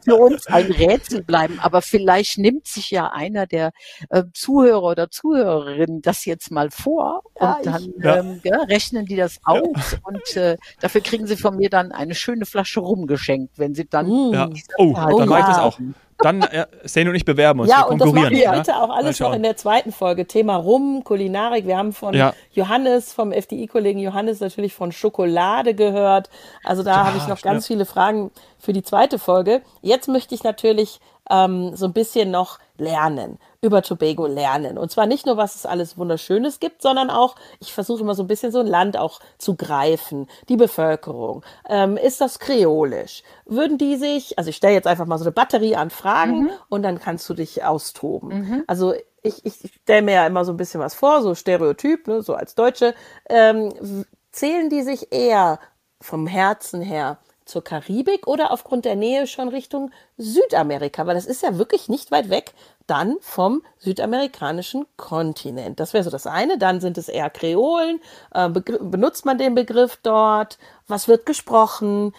für 0.04 0.14
uns 0.14 0.46
ein 0.46 0.70
Rätsel 0.70 1.24
bleiben. 1.24 1.58
Aber 1.60 1.82
vielleicht 1.82 2.38
nimmt 2.38 2.68
sich 2.68 2.92
ja 2.92 3.08
einer 3.08 3.48
der 3.48 3.72
äh, 4.10 4.22
Zuhörer 4.34 4.84
oder 4.84 5.10
Zuhörerinnen 5.10 6.00
das 6.02 6.24
jetzt 6.26 6.52
mal 6.52 6.70
vor 6.70 7.22
und 7.34 7.42
ja, 7.42 7.58
dann 7.64 7.82
ich, 7.82 8.04
ähm, 8.04 8.40
ja, 8.44 8.58
rechnen 8.62 9.04
die 9.06 9.16
das 9.16 9.40
aus 9.44 9.96
und 10.04 10.36
äh, 10.36 10.56
dafür 10.80 11.00
kriegen 11.00 11.26
sie 11.26 11.36
von 11.36 11.56
mir 11.56 11.70
dann 11.70 11.87
dann 11.88 11.98
eine 11.98 12.14
schöne 12.14 12.46
Flasche 12.46 12.80
rumgeschenkt, 12.80 13.58
wenn 13.58 13.74
sie 13.74 13.88
dann. 13.88 14.06
Mm. 14.06 14.34
Ja. 14.34 14.48
Oh, 14.76 14.92
dann 14.94 15.28
mache 15.28 15.40
ich 15.40 15.46
das 15.46 15.58
auch. 15.58 15.78
Dann, 16.20 16.42
äh, 16.42 16.66
Sane 16.82 17.10
und 17.10 17.16
ich 17.16 17.24
bewerben 17.24 17.60
uns. 17.60 17.70
Ja, 17.70 17.84
wir 17.84 17.90
und 17.90 18.00
das 18.00 18.12
machen 18.12 18.30
wir 18.30 18.50
bitte 18.50 18.76
auch 18.76 18.90
alles 18.90 19.20
noch 19.20 19.32
in 19.32 19.44
der 19.44 19.56
zweiten 19.56 19.92
Folge. 19.92 20.26
Thema 20.26 20.56
Rum, 20.56 21.04
Kulinarik. 21.04 21.64
Wir 21.64 21.78
haben 21.78 21.92
von 21.92 22.12
ja. 22.12 22.34
Johannes, 22.50 23.12
vom 23.12 23.30
FDI-Kollegen 23.30 24.00
Johannes 24.00 24.40
natürlich 24.40 24.74
von 24.74 24.90
Schokolade 24.90 25.74
gehört. 25.74 26.28
Also 26.64 26.82
da 26.82 26.90
ja, 26.90 27.06
habe 27.06 27.18
ich 27.18 27.28
noch 27.28 27.40
ganz 27.40 27.68
viele 27.68 27.86
Fragen 27.86 28.32
für 28.58 28.72
die 28.72 28.82
zweite 28.82 29.20
Folge. 29.20 29.62
Jetzt 29.80 30.08
möchte 30.08 30.34
ich 30.34 30.42
natürlich 30.42 30.98
ähm, 31.30 31.76
so 31.76 31.86
ein 31.86 31.92
bisschen 31.92 32.32
noch 32.32 32.58
lernen, 32.80 33.38
über 33.60 33.82
Tobago 33.82 34.26
lernen. 34.26 34.78
Und 34.78 34.90
zwar 34.90 35.06
nicht 35.06 35.26
nur, 35.26 35.36
was 35.36 35.54
es 35.54 35.66
alles 35.66 35.98
Wunderschönes 35.98 36.60
gibt, 36.60 36.82
sondern 36.82 37.10
auch, 37.10 37.36
ich 37.60 37.72
versuche 37.72 38.02
immer 38.02 38.14
so 38.14 38.22
ein 38.22 38.28
bisschen 38.28 38.52
so 38.52 38.60
ein 38.60 38.66
Land 38.66 38.96
auch 38.96 39.20
zu 39.38 39.56
greifen. 39.56 40.28
Die 40.48 40.56
Bevölkerung. 40.56 41.44
Ähm, 41.68 41.96
ist 41.96 42.20
das 42.20 42.38
kreolisch? 42.38 43.22
Würden 43.46 43.78
die 43.78 43.96
sich, 43.96 44.38
also 44.38 44.50
ich 44.50 44.56
stelle 44.56 44.74
jetzt 44.74 44.86
einfach 44.86 45.06
mal 45.06 45.18
so 45.18 45.24
eine 45.24 45.32
Batterie 45.32 45.76
an 45.76 45.90
Fragen 45.90 46.42
mhm. 46.42 46.50
und 46.68 46.82
dann 46.82 46.98
kannst 46.98 47.28
du 47.28 47.34
dich 47.34 47.64
austoben. 47.64 48.28
Mhm. 48.28 48.64
Also 48.66 48.94
ich, 49.22 49.44
ich 49.44 49.54
stelle 49.82 50.02
mir 50.02 50.14
ja 50.14 50.26
immer 50.26 50.44
so 50.44 50.52
ein 50.52 50.56
bisschen 50.56 50.80
was 50.80 50.94
vor, 50.94 51.22
so 51.22 51.34
Stereotyp, 51.34 52.06
ne, 52.06 52.22
so 52.22 52.34
als 52.34 52.54
Deutsche. 52.54 52.94
Ähm, 53.28 53.72
zählen 54.32 54.70
die 54.70 54.82
sich 54.82 55.12
eher 55.12 55.58
vom 56.00 56.26
Herzen 56.26 56.80
her 56.80 57.18
zur 57.48 57.64
Karibik 57.64 58.26
oder 58.26 58.50
aufgrund 58.50 58.84
der 58.84 58.96
Nähe 58.96 59.26
schon 59.26 59.48
Richtung 59.48 59.90
Südamerika, 60.16 61.06
weil 61.06 61.14
das 61.14 61.26
ist 61.26 61.42
ja 61.42 61.58
wirklich 61.58 61.88
nicht 61.88 62.10
weit 62.10 62.30
weg 62.30 62.52
dann 62.86 63.16
vom 63.20 63.62
südamerikanischen 63.78 64.86
Kontinent. 64.96 65.78
Das 65.78 65.92
wäre 65.92 66.04
so 66.04 66.10
das 66.10 66.26
eine. 66.26 66.58
Dann 66.58 66.80
sind 66.80 66.98
es 66.98 67.08
eher 67.08 67.30
Kreolen. 67.30 68.00
Äh, 68.32 68.48
benutzt 68.48 69.26
man 69.26 69.38
den 69.38 69.54
Begriff 69.54 69.98
dort? 70.02 70.58
Was 70.86 71.06
wird 71.06 71.26
gesprochen? 71.26 72.14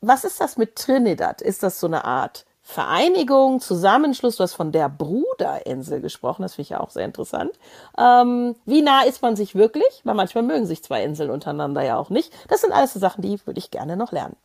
Was 0.00 0.24
ist 0.24 0.40
das 0.40 0.56
mit 0.56 0.76
Trinidad? 0.76 1.42
Ist 1.42 1.62
das 1.62 1.78
so 1.78 1.86
eine 1.86 2.04
Art 2.04 2.46
Vereinigung, 2.66 3.60
Zusammenschluss, 3.60 4.36
du 4.36 4.42
hast 4.42 4.54
von 4.54 4.72
der 4.72 4.88
Bruderinsel 4.88 6.00
gesprochen, 6.00 6.40
das 6.40 6.54
finde 6.54 6.62
ich 6.62 6.70
ja 6.70 6.80
auch 6.80 6.88
sehr 6.88 7.04
interessant. 7.04 7.52
Ähm, 7.98 8.56
wie 8.64 8.80
nah 8.80 9.02
ist 9.02 9.20
man 9.20 9.36
sich 9.36 9.54
wirklich? 9.54 10.00
Weil 10.04 10.14
manchmal 10.14 10.44
mögen 10.44 10.64
sich 10.64 10.82
zwei 10.82 11.04
Inseln 11.04 11.30
untereinander 11.30 11.82
ja 11.82 11.98
auch 11.98 12.08
nicht. 12.08 12.32
Das 12.48 12.62
sind 12.62 12.72
alles 12.72 12.94
so 12.94 13.00
Sachen, 13.00 13.20
die 13.20 13.38
würde 13.46 13.58
ich 13.58 13.70
gerne 13.70 13.98
noch 13.98 14.12
lernen. 14.12 14.36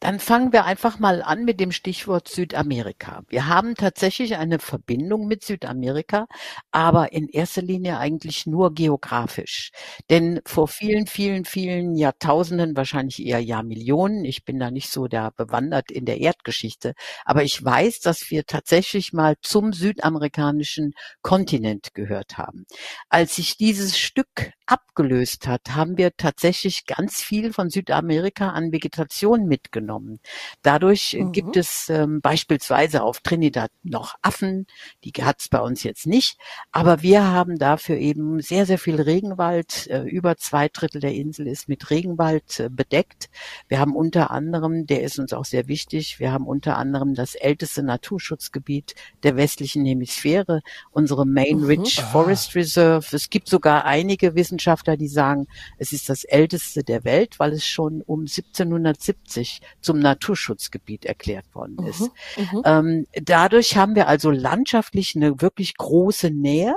Dann 0.00 0.20
fangen 0.20 0.52
wir 0.52 0.64
einfach 0.64 1.00
mal 1.00 1.22
an 1.22 1.44
mit 1.44 1.58
dem 1.58 1.72
Stichwort 1.72 2.28
Südamerika. 2.28 3.22
Wir 3.28 3.48
haben 3.48 3.74
tatsächlich 3.74 4.36
eine 4.36 4.60
Verbindung 4.60 5.26
mit 5.26 5.42
Südamerika, 5.42 6.26
aber 6.70 7.12
in 7.12 7.26
erster 7.28 7.62
Linie 7.62 7.98
eigentlich 7.98 8.46
nur 8.46 8.74
geografisch. 8.74 9.70
Denn 10.08 10.40
vor 10.46 10.68
vielen, 10.68 11.08
vielen, 11.08 11.44
vielen 11.44 11.96
Jahrtausenden, 11.96 12.76
wahrscheinlich 12.76 13.24
eher 13.26 13.40
Jahrmillionen, 13.40 14.24
ich 14.24 14.44
bin 14.44 14.60
da 14.60 14.70
nicht 14.70 14.88
so 14.88 15.08
da 15.08 15.30
bewandert 15.30 15.90
in 15.90 16.04
der 16.04 16.20
Erdgeschichte, 16.20 16.92
aber 17.24 17.42
ich 17.42 17.64
weiß, 17.64 17.98
dass 17.98 18.30
wir 18.30 18.44
tatsächlich 18.46 19.12
mal 19.12 19.34
zum 19.42 19.72
südamerikanischen 19.72 20.92
Kontinent 21.22 21.92
gehört 21.94 22.38
haben. 22.38 22.66
Als 23.08 23.34
sich 23.34 23.56
dieses 23.56 23.98
Stück 23.98 24.52
abgelöst 24.66 25.48
hat, 25.48 25.70
haben 25.70 25.96
wir 25.98 26.12
tatsächlich 26.16 26.86
ganz 26.86 27.20
viel 27.20 27.52
von 27.52 27.68
Südamerika 27.68 28.50
an 28.50 28.70
Vegetation 28.70 29.46
mitgenommen 29.46 29.87
genommen. 29.88 30.20
Dadurch 30.62 31.16
mhm. 31.18 31.32
gibt 31.32 31.56
es 31.56 31.88
ähm, 31.88 32.20
beispielsweise 32.20 33.02
auf 33.02 33.20
Trinidad 33.20 33.70
noch 33.82 34.14
Affen, 34.20 34.66
die 35.02 35.12
hat 35.22 35.40
es 35.40 35.48
bei 35.48 35.60
uns 35.60 35.82
jetzt 35.82 36.06
nicht, 36.06 36.36
aber 36.72 37.02
wir 37.02 37.24
haben 37.24 37.58
dafür 37.58 37.96
eben 37.96 38.40
sehr, 38.40 38.66
sehr 38.66 38.78
viel 38.78 39.00
Regenwald. 39.00 39.86
Äh, 39.86 40.02
über 40.02 40.36
zwei 40.36 40.68
Drittel 40.68 41.00
der 41.00 41.14
Insel 41.14 41.46
ist 41.46 41.68
mit 41.68 41.88
Regenwald 41.90 42.60
äh, 42.60 42.68
bedeckt. 42.70 43.30
Wir 43.68 43.80
haben 43.80 43.96
unter 43.96 44.30
anderem, 44.30 44.86
der 44.86 45.02
ist 45.02 45.18
uns 45.18 45.32
auch 45.32 45.46
sehr 45.46 45.68
wichtig, 45.68 46.20
wir 46.20 46.32
haben 46.32 46.46
unter 46.46 46.76
anderem 46.76 47.14
das 47.14 47.34
älteste 47.34 47.82
Naturschutzgebiet 47.82 48.94
der 49.22 49.36
westlichen 49.36 49.86
Hemisphäre, 49.86 50.60
unsere 50.90 51.26
Main 51.26 51.60
mhm. 51.60 51.64
Ridge 51.64 52.02
mhm. 52.02 52.12
Forest 52.12 52.54
Reserve. 52.54 53.06
Es 53.16 53.30
gibt 53.30 53.48
sogar 53.48 53.86
einige 53.86 54.34
Wissenschaftler, 54.34 54.98
die 54.98 55.08
sagen, 55.08 55.46
es 55.78 55.92
ist 55.92 56.10
das 56.10 56.24
älteste 56.24 56.84
der 56.84 57.04
Welt, 57.04 57.38
weil 57.38 57.52
es 57.52 57.66
schon 57.66 58.02
um 58.02 58.20
1770 58.20 59.60
zum 59.80 59.98
Naturschutzgebiet 59.98 61.04
erklärt 61.04 61.46
worden 61.54 61.76
mhm. 61.80 61.86
ist. 61.86 62.10
Mhm. 62.36 62.62
Ähm, 62.64 63.06
dadurch 63.14 63.76
haben 63.76 63.94
wir 63.94 64.08
also 64.08 64.30
landschaftlich 64.30 65.14
eine 65.16 65.40
wirklich 65.40 65.76
große 65.76 66.30
Nähe 66.30 66.74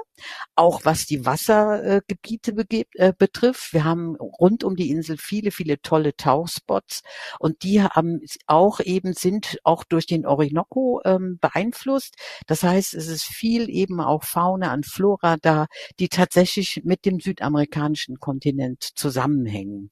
auch 0.55 0.81
was 0.83 1.05
die 1.05 1.25
Wassergebiete 1.25 2.53
äh, 2.95 3.13
betrifft. 3.17 3.73
Wir 3.73 3.83
haben 3.83 4.15
rund 4.15 4.63
um 4.63 4.75
die 4.75 4.89
Insel 4.89 5.17
viele, 5.17 5.51
viele 5.51 5.81
tolle 5.81 6.15
Tauchspots 6.15 7.01
und 7.39 7.63
die 7.63 7.81
haben 7.81 8.21
auch 8.47 8.79
eben 8.79 9.13
sind 9.13 9.57
auch 9.63 9.83
durch 9.83 10.05
den 10.05 10.25
Orinoco 10.25 11.01
ähm, 11.05 11.37
beeinflusst. 11.41 12.15
Das 12.47 12.63
heißt, 12.63 12.93
es 12.93 13.07
ist 13.07 13.23
viel 13.23 13.69
eben 13.69 13.99
auch 14.01 14.23
Fauna 14.23 14.73
und 14.73 14.85
Flora 14.85 15.37
da, 15.41 15.67
die 15.99 16.09
tatsächlich 16.09 16.81
mit 16.83 17.05
dem 17.05 17.19
südamerikanischen 17.19 18.19
Kontinent 18.19 18.83
zusammenhängen. 18.95 19.91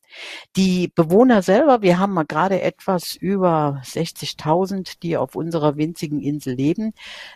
Die 0.56 0.92
Bewohner 0.94 1.42
selber, 1.42 1.82
wir 1.82 2.00
haben 2.00 2.13
mal 2.13 2.25
gerade 2.25 2.62
etwas 3.00 3.15
über 3.15 3.82
60.000, 3.86 5.00
die 5.01 5.15
auf 5.15 5.36
unserer 5.36 5.77
winzigen 5.77 6.22
Insel 6.22 6.56
leben, 6.56 6.94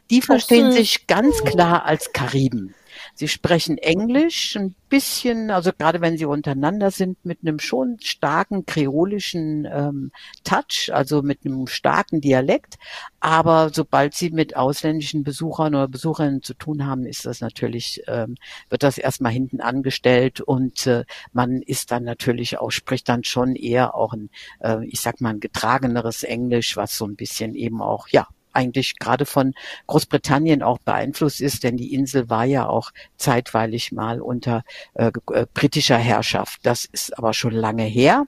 die 0.09 0.21
verstehen 0.21 0.71
sich 0.71 1.07
ganz 1.07 1.41
klar 1.43 1.85
als 1.85 2.11
Kariben. 2.11 2.75
Sie 3.13 3.27
sprechen 3.27 3.77
Englisch 3.77 4.55
ein 4.55 4.75
bisschen, 4.89 5.49
also 5.49 5.71
gerade 5.75 6.01
wenn 6.01 6.17
sie 6.17 6.25
untereinander 6.25 6.91
sind, 6.91 7.25
mit 7.25 7.39
einem 7.41 7.59
schon 7.59 7.97
starken 7.99 8.65
kreolischen 8.65 9.65
ähm, 9.65 10.11
Touch, 10.43 10.91
also 10.93 11.21
mit 11.21 11.45
einem 11.45 11.67
starken 11.67 12.21
Dialekt. 12.21 12.75
Aber 13.19 13.71
sobald 13.73 14.13
sie 14.13 14.29
mit 14.29 14.55
ausländischen 14.55 15.23
Besuchern 15.23 15.75
oder 15.75 15.87
Besucherinnen 15.87 16.43
zu 16.43 16.53
tun 16.53 16.85
haben, 16.85 17.05
ist 17.05 17.25
das 17.25 17.41
natürlich, 17.41 18.03
ähm, 18.07 18.35
wird 18.69 18.83
das 18.83 18.97
erstmal 18.97 19.31
hinten 19.31 19.61
angestellt 19.61 20.41
und 20.41 20.85
äh, 20.87 21.05
man 21.31 21.61
ist 21.61 21.91
dann 21.91 22.03
natürlich 22.03 22.59
auch, 22.59 22.71
spricht 22.71 23.09
dann 23.09 23.23
schon 23.23 23.55
eher 23.55 23.95
auch 23.95 24.13
ein, 24.13 24.29
äh, 24.59 24.85
ich 24.85 25.01
sag 25.01 25.21
mal, 25.21 25.31
ein 25.31 25.39
getrageneres 25.39 26.23
Englisch, 26.23 26.77
was 26.77 26.97
so 26.97 27.05
ein 27.05 27.15
bisschen 27.15 27.55
eben 27.55 27.81
auch, 27.81 28.07
ja, 28.09 28.27
eigentlich 28.53 28.99
gerade 28.99 29.25
von 29.25 29.53
Großbritannien 29.87 30.63
auch 30.63 30.79
beeinflusst 30.79 31.41
ist, 31.41 31.63
denn 31.63 31.77
die 31.77 31.93
Insel 31.93 32.29
war 32.29 32.45
ja 32.45 32.67
auch 32.67 32.91
zeitweilig 33.17 33.91
mal 33.91 34.21
unter 34.21 34.63
äh, 34.93 35.11
äh, 35.31 35.45
britischer 35.53 35.97
Herrschaft. 35.97 36.59
Das 36.63 36.85
ist 36.85 37.17
aber 37.17 37.33
schon 37.33 37.53
lange 37.53 37.83
her. 37.83 38.25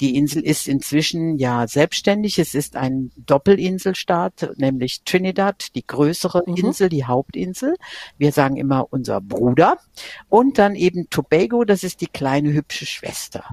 Die 0.00 0.16
Insel 0.16 0.42
ist 0.42 0.68
inzwischen 0.68 1.38
ja 1.38 1.66
selbstständig. 1.68 2.38
Es 2.38 2.54
ist 2.54 2.76
ein 2.76 3.12
Doppelinselstaat, 3.16 4.52
nämlich 4.56 5.02
Trinidad, 5.04 5.74
die 5.74 5.86
größere 5.86 6.42
mhm. 6.46 6.56
Insel, 6.56 6.88
die 6.88 7.04
Hauptinsel. 7.04 7.76
Wir 8.18 8.32
sagen 8.32 8.56
immer 8.56 8.86
unser 8.90 9.20
Bruder. 9.20 9.78
Und 10.28 10.58
dann 10.58 10.74
eben 10.74 11.08
Tobago, 11.10 11.64
das 11.64 11.84
ist 11.84 12.00
die 12.00 12.06
kleine 12.06 12.52
hübsche 12.52 12.86
Schwester. 12.86 13.44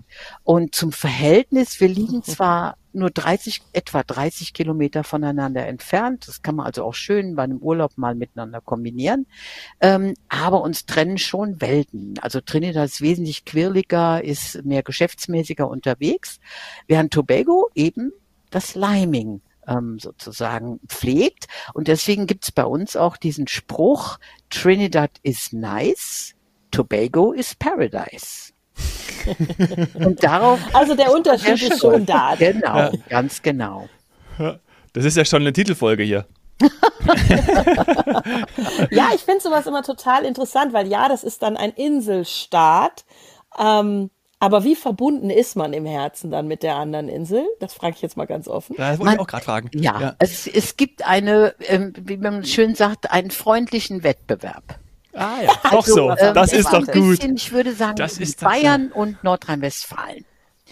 Und 0.44 0.75
zum 0.75 0.92
Verhältnis, 0.92 1.80
wir 1.80 1.88
liegen 1.88 2.24
zwar 2.24 2.77
nur 2.96 3.10
30, 3.10 3.62
etwa 3.74 4.04
30 4.04 4.54
Kilometer 4.54 5.04
voneinander 5.04 5.68
entfernt. 5.68 6.28
Das 6.28 6.42
kann 6.42 6.56
man 6.56 6.66
also 6.66 6.84
auch 6.84 6.94
schön 6.94 7.36
bei 7.36 7.44
einem 7.44 7.58
Urlaub 7.58 7.98
mal 7.98 8.16
miteinander 8.16 8.62
kombinieren. 8.62 9.26
Ähm, 9.82 10.14
aber 10.30 10.62
uns 10.62 10.86
trennen 10.86 11.18
schon 11.18 11.62
Welten. 11.62 12.16
Also 12.22 12.42
Trinidad 12.42 12.86
ist 12.86 13.02
wesentlich 13.02 13.46
quirliger, 13.46 14.24
ist 14.24 14.64
mehr 14.64 14.84
geschäftsmäßiger 14.84 15.68
unterwegs, 15.68 16.40
während 16.88 17.14
Tobago 17.14 17.70
eben 17.76 18.12
das 18.50 18.76
Liming 18.76 19.42
ähm, 19.68 20.00
sozusagen 20.00 20.80
pflegt. 20.88 21.48
Und 21.74 21.88
deswegen 21.88 22.28
gibt's 22.28 22.52
bei 22.52 22.66
uns 22.66 22.96
auch 22.96 23.18
diesen 23.18 23.48
Spruch, 23.48 24.20
Trinidad 24.50 25.12
is 25.24 25.52
nice, 25.54 26.36
Tobago 26.72 27.34
is 27.34 27.56
paradise. 27.56 28.53
Und 29.94 30.24
darauf. 30.24 30.60
Also 30.74 30.96
der 30.96 31.13
Unterschied 31.13 31.62
ist 31.62 31.80
schon 31.80 32.06
da. 32.06 32.36
Genau, 32.38 32.77
ja. 32.77 32.92
ganz 33.10 33.42
genau. 33.42 33.88
Das 34.94 35.06
ist 35.06 35.18
ja 35.18 35.25
schon 35.25 35.42
eine 35.42 35.53
Titelfolge 35.53 36.03
hier. 36.03 36.25
ja, 38.92 39.10
ich 39.13 39.22
finde 39.22 39.42
sowas 39.42 39.65
immer 39.65 39.84
total 39.84 40.24
interessant, 40.24 40.74
weil 40.74 40.88
ja, 40.88 41.10
das 41.10 41.24
ist 41.24 41.42
dann 41.42 41.58
ein 41.58 41.72
Inselstaat. 41.72 43.06
Ähm, 43.58 44.10
aber 44.39 44.63
wie 44.65 44.75
verbunden 44.75 45.30
ist 45.30 45.56
man 45.56 45.72
im 45.74 45.86
Herzen 45.86 46.30
dann 46.30 46.48
mit 46.48 46.63
der 46.63 46.75
anderen 46.75 47.08
Insel? 47.08 47.46
Das 47.60 47.74
frage 47.74 47.96
ich 47.96 48.01
jetzt 48.01 48.18
mal 48.18 48.25
ganz 48.25 48.48
offen. 48.50 48.75
Das 48.77 49.00
wollte 49.00 49.13
ich 49.13 49.20
auch 49.20 49.27
gerade 49.27 49.46
fragen. 49.46 49.70
Ja, 49.74 50.01
ja. 50.01 50.15
Es, 50.20 50.48
es 50.48 50.75
gibt 50.75 51.08
eine, 51.08 51.56
ähm, 51.60 51.94
wie 51.98 52.18
man 52.18 52.44
schön 52.44 52.75
sagt, 52.75 53.10
einen 53.12 53.32
freundlichen 53.32 54.03
Wettbewerb. 54.03 54.80
Ah 55.13 55.41
ja, 55.43 55.51
also, 55.63 55.75
doch 55.75 55.86
so. 55.86 56.12
Ähm, 56.17 56.34
das 56.34 56.53
ist 56.53 56.74
doch 56.74 56.86
gut. 56.88 57.17
Bisschen, 57.20 57.36
ich 57.36 57.51
würde 57.51 57.74
sagen, 57.74 57.96
das 57.96 58.17
ist 58.17 58.41
Bayern 58.41 58.91
und 58.91 59.24
Nordrhein-Westfalen. 59.24 60.25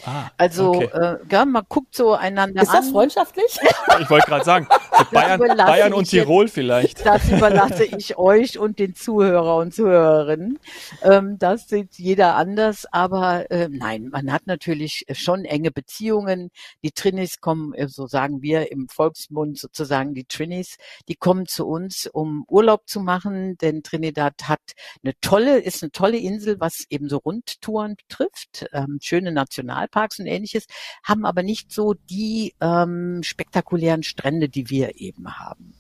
Ah, 0.06 0.30
also 0.38 0.76
okay. 0.76 0.90
äh, 0.94 1.18
ja, 1.30 1.46
man 1.46 1.64
guckt 1.68 1.96
so 1.96 2.14
einander 2.14 2.62
Ist 2.62 2.70
an. 2.70 2.76
Ist 2.76 2.86
das 2.86 2.92
freundschaftlich? 2.92 3.60
Ich 4.00 4.10
wollte 4.10 4.28
gerade 4.28 4.46
sagen, 4.46 4.68
Bayern, 5.12 5.40
Bayern 5.58 5.94
und 5.94 6.06
Tirol 6.06 6.46
jetzt, 6.46 6.54
vielleicht. 6.54 7.06
Das 7.06 7.30
überlasse 7.30 7.84
ich 7.84 8.18
euch 8.18 8.58
und 8.58 8.80
den 8.80 8.96
Zuhörer 8.96 9.58
und 9.58 9.74
Zuhörerinnen. 9.74 10.60
Ähm, 11.04 11.38
das 11.38 11.68
sieht 11.68 11.96
jeder 11.96 12.36
anders, 12.36 12.86
aber 12.92 13.52
äh, 13.52 13.68
nein, 13.70 14.10
man 14.12 14.32
hat 14.32 14.48
natürlich 14.48 15.06
schon 15.12 15.46
enge 15.46 15.72
Beziehungen. 15.72 16.52
Die 16.84 16.92
Trinis 16.92 17.42
kommen, 17.42 17.74
äh, 17.74 17.88
so 17.90 18.08
sagen 18.08 18.42
wir 18.42 18.72
im 18.72 18.88
Volksmund 18.88 19.60
sozusagen, 19.60 20.14
die 20.14 20.26
Trinis, 20.26 20.78
die 21.08 21.16
kommen 21.16 21.46
zu 21.48 21.68
uns, 21.68 22.08
um 22.08 22.46
Urlaub 22.48 22.88
zu 22.88 23.02
machen, 23.02 23.58
denn 23.58 23.84
Trinidad 23.84 24.34
hat 24.46 24.62
eine 25.04 25.14
tolle, 25.22 25.60
ist 25.60 25.84
eine 25.84 25.92
tolle 25.92 26.18
Insel, 26.18 26.60
was 26.60 26.86
eben 26.90 27.10
so 27.10 27.18
Rundtouren 27.18 27.96
betrifft, 27.96 28.66
ähm, 28.74 29.00
schöne 29.02 29.32
National 29.32 29.88
Nationalparks 29.92 30.20
und 30.20 30.26
ähnliches, 30.26 30.68
haben 31.04 31.26
aber 31.26 31.44
nicht 31.44 31.72
so 31.72 31.94
die 31.94 32.54
ähm, 32.62 33.22
spektakulären 33.24 34.04
Strände, 34.04 34.50
die 34.50 34.70
wir 34.70 35.00
eben 35.00 35.38
haben. 35.38 35.74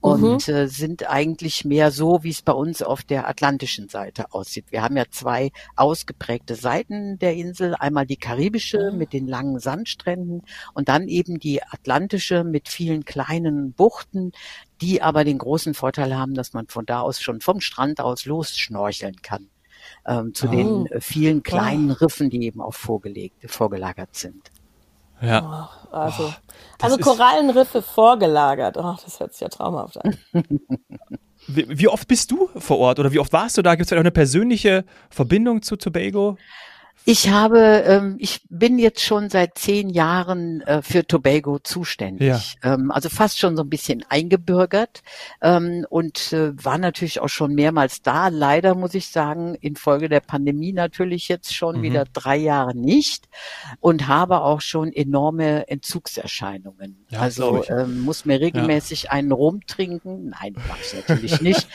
Und 0.00 0.48
mhm. 0.48 0.54
äh, 0.54 0.66
sind 0.66 1.08
eigentlich 1.08 1.64
mehr 1.64 1.90
so, 1.90 2.22
wie 2.22 2.30
es 2.30 2.42
bei 2.42 2.52
uns 2.52 2.82
auf 2.82 3.02
der 3.02 3.28
atlantischen 3.28 3.88
Seite 3.88 4.32
aussieht. 4.32 4.66
Wir 4.70 4.82
haben 4.82 4.96
ja 4.96 5.04
zwei 5.10 5.50
ausgeprägte 5.76 6.54
Seiten 6.54 7.18
der 7.18 7.34
Insel. 7.34 7.74
Einmal 7.74 8.06
die 8.06 8.16
karibische 8.16 8.90
mhm. 8.92 8.98
mit 8.98 9.12
den 9.12 9.26
langen 9.26 9.58
Sandstränden 9.58 10.42
und 10.74 10.88
dann 10.88 11.08
eben 11.08 11.38
die 11.38 11.62
atlantische 11.62 12.44
mit 12.44 12.68
vielen 12.68 13.04
kleinen 13.04 13.72
Buchten, 13.72 14.32
die 14.80 15.02
aber 15.02 15.24
den 15.24 15.38
großen 15.38 15.74
Vorteil 15.74 16.16
haben, 16.16 16.34
dass 16.34 16.52
man 16.52 16.68
von 16.68 16.86
da 16.86 17.00
aus 17.00 17.20
schon 17.20 17.40
vom 17.40 17.60
Strand 17.60 18.00
aus 18.00 18.24
losschnorcheln 18.24 19.20
kann 19.22 19.48
ähm, 20.08 20.34
zu 20.34 20.48
oh. 20.48 20.50
den 20.50 20.86
äh, 20.86 21.00
vielen 21.00 21.42
kleinen 21.42 21.90
oh. 21.90 21.94
Riffen, 21.94 22.30
die 22.30 22.44
eben 22.44 22.60
auch 22.60 22.74
vorgelegt, 22.74 23.50
vorgelagert 23.50 24.16
sind. 24.16 24.50
Ja. 25.20 25.68
Oh, 25.92 25.94
also, 25.94 26.24
oh, 26.24 26.32
also 26.80 26.96
Korallenriffe 26.98 27.82
vorgelagert. 27.82 28.76
Oh, 28.76 28.96
das 29.02 29.20
hört 29.20 29.32
sich 29.32 29.40
ja 29.40 29.48
traumhaft 29.48 30.02
an. 30.04 30.16
wie, 31.48 31.66
wie, 31.68 31.88
oft 31.88 32.06
bist 32.06 32.30
du 32.30 32.48
vor 32.56 32.78
Ort 32.78 32.98
oder 33.00 33.12
wie 33.12 33.18
oft 33.18 33.32
warst 33.32 33.58
du 33.58 33.62
da? 33.62 33.74
Gibt 33.74 33.82
es 33.82 33.88
vielleicht 33.88 34.00
auch 34.00 34.04
eine 34.04 34.12
persönliche 34.12 34.84
Verbindung 35.10 35.62
zu 35.62 35.76
Tobago? 35.76 36.38
Ich 37.04 37.30
habe, 37.30 37.58
ähm, 37.86 38.16
ich 38.18 38.40
bin 38.50 38.78
jetzt 38.78 39.00
schon 39.00 39.30
seit 39.30 39.56
zehn 39.56 39.88
Jahren 39.88 40.60
äh, 40.62 40.82
für 40.82 41.06
Tobago 41.06 41.58
zuständig. 41.58 42.28
Ja. 42.62 42.74
Ähm, 42.74 42.90
also 42.90 43.08
fast 43.08 43.38
schon 43.38 43.56
so 43.56 43.62
ein 43.62 43.70
bisschen 43.70 44.04
eingebürgert 44.10 45.02
ähm, 45.40 45.86
und 45.88 46.34
äh, 46.34 46.52
war 46.62 46.76
natürlich 46.76 47.20
auch 47.20 47.30
schon 47.30 47.54
mehrmals 47.54 48.02
da. 48.02 48.28
Leider 48.28 48.74
muss 48.74 48.92
ich 48.92 49.08
sagen, 49.08 49.54
infolge 49.54 50.10
der 50.10 50.20
Pandemie 50.20 50.74
natürlich 50.74 51.28
jetzt 51.28 51.54
schon 51.54 51.78
mhm. 51.78 51.82
wieder 51.82 52.04
drei 52.12 52.36
Jahre 52.36 52.76
nicht 52.76 53.28
und 53.80 54.06
habe 54.06 54.42
auch 54.42 54.60
schon 54.60 54.92
enorme 54.92 55.66
Entzugserscheinungen. 55.68 57.06
Ja, 57.08 57.20
also 57.20 57.64
ähm, 57.68 58.00
muss 58.00 58.26
mir 58.26 58.38
regelmäßig 58.38 59.04
ja. 59.04 59.10
einen 59.12 59.32
Rum 59.32 59.60
trinken. 59.66 60.34
Nein, 60.40 60.54
mache 60.68 60.80
ich 60.82 61.08
natürlich 61.08 61.40
nicht. 61.40 61.68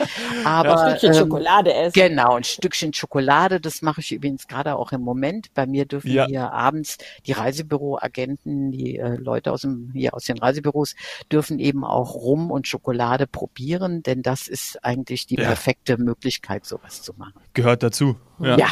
Aber 0.46 0.80
ein 0.80 0.89
Stückchen 0.98 1.13
ähm, 1.13 1.20
Schokolade 1.20 1.74
essen. 1.74 1.94
Genau, 1.94 2.36
ein 2.36 2.44
Stückchen 2.44 2.94
Schokolade. 2.94 3.60
Das 3.60 3.82
mache 3.82 4.01
ich 4.01 4.12
übrigens 4.12 4.48
gerade 4.48 4.75
auch 4.75 4.92
im 4.92 5.01
Moment 5.01 5.12
Moment. 5.13 5.53
Bei 5.53 5.67
mir 5.67 5.86
dürfen 5.86 6.12
ja. 6.12 6.25
hier 6.25 6.51
abends 6.51 6.98
die 7.27 7.34
Reisebüroagenten, 7.34 8.72
die 8.72 8.98
äh, 8.98 9.15
Leute 9.15 9.51
aus 9.51 9.62
dem, 9.62 9.91
hier 9.93 10.13
aus 10.13 10.25
den 10.25 10.39
Reisebüros, 10.39 10.96
dürfen 11.32 11.60
eben 11.60 11.84
auch 11.84 12.15
Rum 12.15 12.50
und 12.50 12.67
Schokolade 12.67 13.27
probieren, 13.27 14.01
denn 14.01 14.24
das 14.24 14.48
ist 14.48 14.84
eigentlich 14.84 15.27
die 15.27 15.36
ja. 15.36 15.46
perfekte 15.46 15.98
Möglichkeit, 15.98 16.65
sowas 16.65 17.03
zu 17.03 17.13
machen. 17.15 17.39
Gehört 17.53 17.84
dazu. 17.84 18.15
Ja. 18.39 18.58
ja. 18.58 18.70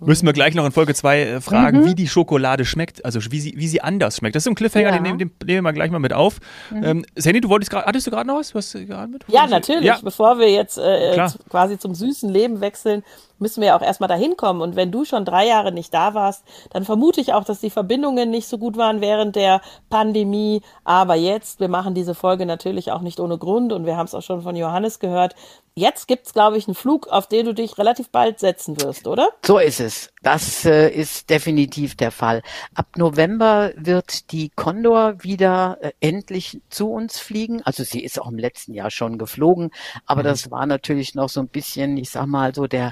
Müssen 0.00 0.26
wir 0.26 0.32
gleich 0.32 0.54
noch 0.54 0.64
in 0.64 0.72
Folge 0.72 0.94
2 0.94 1.20
äh, 1.20 1.40
fragen, 1.40 1.80
mhm. 1.80 1.86
wie 1.86 1.94
die 1.94 2.06
Schokolade 2.06 2.64
schmeckt, 2.64 3.04
also 3.04 3.20
wie 3.30 3.40
sie, 3.40 3.54
wie 3.56 3.66
sie 3.66 3.80
anders 3.80 4.18
schmeckt. 4.18 4.36
Das 4.36 4.44
ist 4.44 4.48
ein 4.48 4.54
Cliffhanger, 4.54 4.90
ja. 4.90 4.98
den, 4.98 5.18
den, 5.18 5.18
den, 5.18 5.46
nehmen 5.46 5.64
wir 5.64 5.72
gleich 5.72 5.90
mal 5.90 5.98
mit 5.98 6.12
auf. 6.12 6.38
Mhm. 6.70 6.84
Ähm, 6.84 7.04
Sandy, 7.16 7.40
du 7.40 7.48
wolltest 7.48 7.70
gerade, 7.70 7.86
hattest 7.86 8.06
du 8.06 8.10
gerade 8.10 8.26
noch 8.26 8.36
was? 8.36 8.54
was 8.54 8.74
mit? 8.74 9.24
Ja, 9.26 9.46
natürlich. 9.46 9.84
Ja. 9.84 9.98
Bevor 10.02 10.38
wir 10.38 10.50
jetzt 10.50 10.78
äh, 10.78 11.28
quasi 11.48 11.78
zum 11.78 11.94
süßen 11.94 12.30
Leben 12.30 12.60
wechseln, 12.60 13.02
müssen 13.38 13.60
wir 13.60 13.68
ja 13.68 13.76
auch 13.76 13.82
erstmal 13.82 14.08
dahin 14.08 14.36
kommen. 14.36 14.60
Und 14.60 14.76
wenn 14.76 14.90
du 14.90 15.04
schon 15.04 15.24
drei 15.24 15.46
Jahre 15.46 15.72
nicht 15.72 15.92
da 15.94 16.14
warst, 16.14 16.44
dann 16.70 16.84
vermute 16.84 17.20
ich 17.20 17.32
auch, 17.32 17.44
dass 17.44 17.60
die 17.60 17.70
Verbindungen 17.70 18.30
nicht 18.30 18.48
so 18.48 18.58
gut 18.58 18.76
waren 18.76 19.00
während 19.00 19.36
der 19.36 19.60
Pandemie. 19.90 20.62
Aber 20.84 21.14
jetzt, 21.14 21.60
wir 21.60 21.68
machen 21.68 21.94
diese 21.94 22.14
Folge 22.14 22.46
natürlich 22.46 22.92
auch 22.92 23.00
nicht 23.00 23.20
ohne 23.20 23.38
Grund 23.38 23.72
und 23.72 23.86
wir 23.86 23.96
haben 23.96 24.06
es 24.06 24.14
auch 24.14 24.22
schon 24.22 24.42
von 24.42 24.56
Johannes 24.56 24.98
gehört. 24.98 25.34
Jetzt 25.78 26.08
gibt's, 26.08 26.32
glaube 26.32 26.58
ich, 26.58 26.66
einen 26.66 26.74
Flug, 26.74 27.06
auf 27.06 27.28
den 27.28 27.46
du 27.46 27.54
dich 27.54 27.78
relativ 27.78 28.10
bald 28.10 28.40
setzen 28.40 28.80
wirst, 28.82 29.06
oder? 29.06 29.28
So 29.46 29.58
ist 29.58 29.78
es. 29.78 30.10
Das 30.24 30.64
äh, 30.64 30.88
ist 30.90 31.30
definitiv 31.30 31.94
der 31.94 32.10
Fall. 32.10 32.42
Ab 32.74 32.88
November 32.96 33.70
wird 33.76 34.32
die 34.32 34.50
Condor 34.50 35.22
wieder 35.22 35.78
äh, 35.80 35.92
endlich 36.00 36.60
zu 36.68 36.90
uns 36.90 37.20
fliegen. 37.20 37.62
Also 37.62 37.84
sie 37.84 38.02
ist 38.02 38.20
auch 38.20 38.28
im 38.28 38.38
letzten 38.38 38.74
Jahr 38.74 38.90
schon 38.90 39.18
geflogen, 39.18 39.70
aber 40.04 40.22
mhm. 40.22 40.26
das 40.26 40.50
war 40.50 40.66
natürlich 40.66 41.14
noch 41.14 41.28
so 41.28 41.38
ein 41.38 41.46
bisschen, 41.46 41.96
ich 41.96 42.10
sag 42.10 42.26
mal 42.26 42.52
so 42.52 42.66
der 42.66 42.90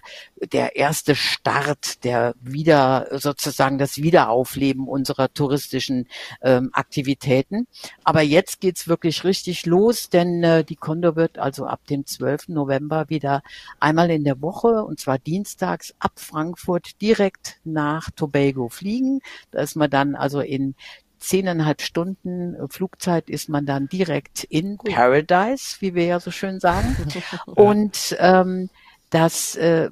der 0.52 0.76
erste 0.76 1.14
Start, 1.14 2.04
der 2.04 2.34
wieder 2.40 3.08
sozusagen 3.12 3.78
das 3.78 3.98
Wiederaufleben 3.98 4.86
unserer 4.86 5.32
touristischen 5.32 6.08
ähm, 6.42 6.70
Aktivitäten. 6.72 7.66
Aber 8.04 8.20
jetzt 8.20 8.60
geht's 8.60 8.88
wirklich 8.88 9.24
richtig 9.24 9.66
los, 9.66 10.10
denn 10.10 10.42
äh, 10.42 10.64
die 10.64 10.76
Condor 10.76 11.16
wird 11.16 11.38
also 11.38 11.66
ab 11.66 11.80
dem 11.88 12.06
12. 12.06 12.48
November 12.48 13.08
wieder 13.08 13.42
einmal 13.80 14.10
in 14.10 14.24
der 14.24 14.42
Woche, 14.42 14.84
und 14.84 15.00
zwar 15.00 15.18
dienstags 15.18 15.94
ab 15.98 16.12
Frankfurt 16.16 17.00
direkt 17.00 17.58
nach 17.64 18.10
Tobago 18.10 18.68
fliegen. 18.68 19.20
Da 19.50 19.60
ist 19.60 19.76
man 19.76 19.90
dann 19.90 20.14
also 20.14 20.40
in 20.40 20.74
zehneinhalb 21.18 21.80
Stunden 21.80 22.56
Flugzeit 22.68 23.30
ist 23.30 23.48
man 23.48 23.66
dann 23.66 23.88
direkt 23.88 24.44
in 24.44 24.76
Paradise, 24.76 25.76
wie 25.80 25.94
wir 25.94 26.04
ja 26.04 26.20
so 26.20 26.30
schön 26.30 26.60
sagen. 26.60 26.94
Und 27.46 28.16
ähm, 28.18 28.68
das 29.10 29.56
äh, 29.56 29.90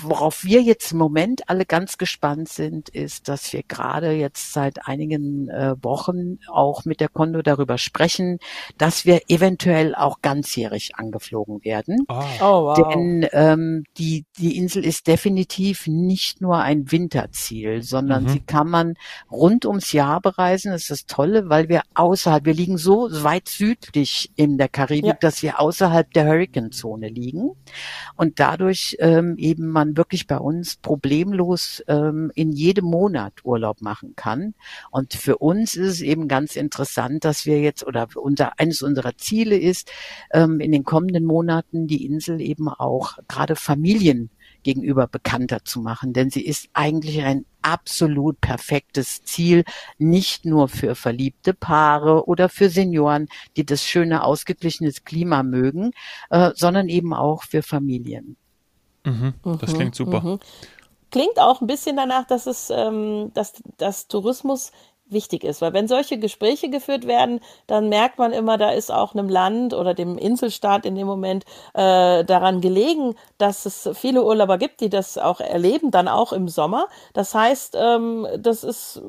worauf 0.00 0.44
wir 0.44 0.62
jetzt 0.62 0.92
im 0.92 0.98
Moment 0.98 1.48
alle 1.48 1.66
ganz 1.66 1.98
gespannt 1.98 2.48
sind, 2.48 2.88
ist, 2.88 3.28
dass 3.28 3.52
wir 3.52 3.62
gerade 3.62 4.12
jetzt 4.12 4.52
seit 4.52 4.86
einigen 4.86 5.48
äh, 5.48 5.74
Wochen 5.82 6.38
auch 6.48 6.84
mit 6.84 7.00
der 7.00 7.08
Kondo 7.08 7.42
darüber 7.42 7.78
sprechen, 7.78 8.38
dass 8.78 9.04
wir 9.04 9.22
eventuell 9.28 9.94
auch 9.94 10.22
ganzjährig 10.22 10.96
angeflogen 10.96 11.64
werden. 11.64 12.04
Oh. 12.08 12.22
Oh, 12.40 12.64
wow. 12.66 12.92
Denn 12.94 13.26
ähm, 13.32 13.84
die, 13.98 14.24
die 14.38 14.56
Insel 14.56 14.84
ist 14.84 15.06
definitiv 15.06 15.86
nicht 15.86 16.40
nur 16.40 16.58
ein 16.58 16.90
Winterziel, 16.90 17.82
sondern 17.82 18.24
mhm. 18.24 18.28
sie 18.28 18.40
kann 18.40 18.68
man 18.68 18.94
rund 19.30 19.66
ums 19.66 19.92
Jahr 19.92 20.20
bereisen. 20.20 20.72
Das 20.72 20.82
ist 20.82 20.90
das 20.90 21.06
Tolle, 21.06 21.48
weil 21.48 21.68
wir 21.68 21.82
außerhalb, 21.94 22.44
wir 22.44 22.54
liegen 22.54 22.78
so 22.78 23.08
weit 23.10 23.48
südlich 23.48 24.30
in 24.36 24.58
der 24.58 24.68
Karibik, 24.68 25.04
ja. 25.04 25.16
dass 25.20 25.42
wir 25.42 25.60
außerhalb 25.60 26.12
der 26.12 26.26
Hurricane-Zone 26.26 27.08
liegen 27.08 27.50
und 28.16 28.40
dadurch 28.40 28.96
ähm, 29.00 29.36
eben 29.36 29.70
man 29.80 29.96
wirklich 29.96 30.26
bei 30.26 30.36
uns 30.36 30.76
problemlos 30.76 31.82
ähm, 31.88 32.30
in 32.34 32.52
jedem 32.52 32.84
Monat 32.84 33.32
Urlaub 33.44 33.80
machen 33.80 34.12
kann. 34.14 34.54
Und 34.90 35.14
für 35.14 35.38
uns 35.38 35.74
ist 35.74 35.86
es 35.86 36.00
eben 36.02 36.28
ganz 36.28 36.54
interessant, 36.54 37.24
dass 37.24 37.46
wir 37.46 37.60
jetzt 37.60 37.86
oder 37.86 38.08
unser 38.14 38.58
eines 38.60 38.82
unserer 38.82 39.16
Ziele 39.16 39.56
ist, 39.56 39.90
ähm, 40.32 40.60
in 40.60 40.72
den 40.72 40.84
kommenden 40.84 41.24
Monaten 41.24 41.86
die 41.86 42.04
Insel 42.04 42.42
eben 42.42 42.68
auch 42.68 43.18
gerade 43.26 43.56
Familien 43.56 44.28
gegenüber 44.62 45.06
bekannter 45.06 45.64
zu 45.64 45.80
machen, 45.80 46.12
denn 46.12 46.28
sie 46.28 46.44
ist 46.44 46.68
eigentlich 46.74 47.22
ein 47.22 47.46
absolut 47.62 48.38
perfektes 48.42 49.22
Ziel, 49.22 49.64
nicht 49.96 50.44
nur 50.44 50.68
für 50.68 50.94
verliebte 50.94 51.54
Paare 51.54 52.26
oder 52.26 52.50
für 52.50 52.68
Senioren, 52.68 53.28
die 53.56 53.64
das 53.64 53.82
schöne, 53.82 54.24
ausgeglichene 54.24 54.92
Klima 55.04 55.42
mögen, 55.42 55.92
äh, 56.28 56.50
sondern 56.54 56.90
eben 56.90 57.14
auch 57.14 57.44
für 57.44 57.62
Familien. 57.62 58.36
Mhm, 59.04 59.34
das 59.60 59.74
klingt 59.74 59.94
super. 59.94 60.20
Mhm. 60.20 60.40
Klingt 61.10 61.40
auch 61.40 61.60
ein 61.60 61.66
bisschen 61.66 61.96
danach, 61.96 62.26
dass 62.26 62.46
es, 62.46 62.70
ähm, 62.70 63.32
dass, 63.34 63.54
dass 63.78 64.06
Tourismus 64.06 64.72
wichtig 65.12 65.44
ist, 65.44 65.60
weil 65.60 65.72
wenn 65.72 65.88
solche 65.88 66.18
Gespräche 66.18 66.70
geführt 66.70 67.06
werden, 67.06 67.40
dann 67.66 67.88
merkt 67.88 68.18
man 68.18 68.32
immer, 68.32 68.58
da 68.58 68.70
ist 68.70 68.92
auch 68.92 69.14
einem 69.14 69.28
Land 69.28 69.74
oder 69.74 69.94
dem 69.94 70.18
Inselstaat 70.18 70.86
in 70.86 70.94
dem 70.94 71.06
Moment 71.06 71.44
äh, 71.74 72.24
daran 72.24 72.60
gelegen, 72.60 73.14
dass 73.38 73.66
es 73.66 73.88
viele 73.94 74.24
Urlauber 74.24 74.58
gibt, 74.58 74.80
die 74.80 74.88
das 74.88 75.18
auch 75.18 75.40
erleben, 75.40 75.90
dann 75.90 76.08
auch 76.08 76.32
im 76.32 76.48
Sommer. 76.48 76.86
Das 77.12 77.34
heißt, 77.34 77.76
ähm, 77.78 78.26
das 78.38 78.64
ist 78.64 79.02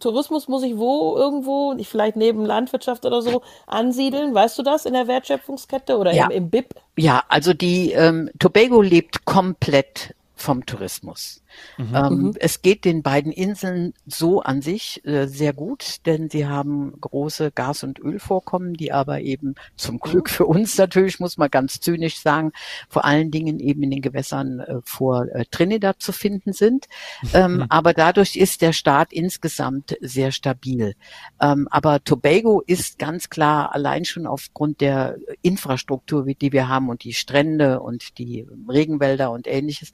Tourismus 0.00 0.48
muss 0.48 0.62
ich 0.62 0.76
wo 0.76 1.16
irgendwo, 1.16 1.74
vielleicht 1.82 2.16
neben 2.16 2.44
Landwirtschaft 2.44 3.04
oder 3.06 3.22
so 3.22 3.42
ansiedeln. 3.66 4.34
Weißt 4.34 4.58
du 4.58 4.62
das 4.62 4.84
in 4.84 4.92
der 4.92 5.06
Wertschöpfungskette 5.06 5.98
oder 5.98 6.12
ja. 6.12 6.26
im, 6.26 6.30
im 6.30 6.50
BIP? 6.50 6.74
Ja, 6.96 7.22
also 7.28 7.52
die 7.52 7.92
ähm, 7.92 8.30
Tobago 8.38 8.80
lebt 8.80 9.24
komplett 9.24 10.14
vom 10.34 10.64
Tourismus. 10.66 11.42
Mhm. 11.76 11.94
Ähm, 11.94 12.18
mhm. 12.18 12.34
Es 12.38 12.62
geht 12.62 12.84
den 12.84 13.02
beiden 13.02 13.32
Inseln 13.32 13.94
so 14.06 14.40
an 14.42 14.62
sich 14.62 15.04
äh, 15.04 15.26
sehr 15.26 15.52
gut, 15.52 16.06
denn 16.06 16.30
sie 16.30 16.46
haben 16.46 17.00
große 17.00 17.50
Gas- 17.52 17.82
und 17.82 17.98
Ölvorkommen, 17.98 18.74
die 18.74 18.92
aber 18.92 19.20
eben 19.20 19.54
zum 19.76 19.98
Glück 19.98 20.30
für 20.30 20.46
uns 20.46 20.76
natürlich, 20.78 21.20
muss 21.20 21.36
man 21.36 21.50
ganz 21.50 21.80
zynisch 21.80 22.18
sagen, 22.18 22.52
vor 22.88 23.04
allen 23.04 23.30
Dingen 23.30 23.60
eben 23.60 23.82
in 23.82 23.90
den 23.90 24.02
Gewässern 24.02 24.60
äh, 24.60 24.76
vor 24.84 25.26
äh, 25.32 25.44
Trinidad 25.50 26.00
zu 26.00 26.12
finden 26.12 26.52
sind. 26.52 26.86
Ähm, 27.34 27.56
mhm. 27.56 27.66
Aber 27.70 27.92
dadurch 27.92 28.36
ist 28.36 28.62
der 28.62 28.72
Staat 28.72 29.12
insgesamt 29.12 29.96
sehr 30.00 30.32
stabil. 30.32 30.94
Ähm, 31.40 31.68
aber 31.70 32.02
Tobago 32.02 32.62
ist 32.66 32.98
ganz 32.98 33.28
klar 33.28 33.74
allein 33.74 34.04
schon 34.04 34.26
aufgrund 34.26 34.80
der 34.80 35.18
Infrastruktur, 35.42 36.24
die 36.26 36.52
wir 36.52 36.68
haben 36.68 36.88
und 36.88 37.04
die 37.04 37.12
Strände 37.12 37.80
und 37.80 38.18
die 38.18 38.46
Regenwälder 38.68 39.30
und 39.30 39.46
ähnliches, 39.46 39.92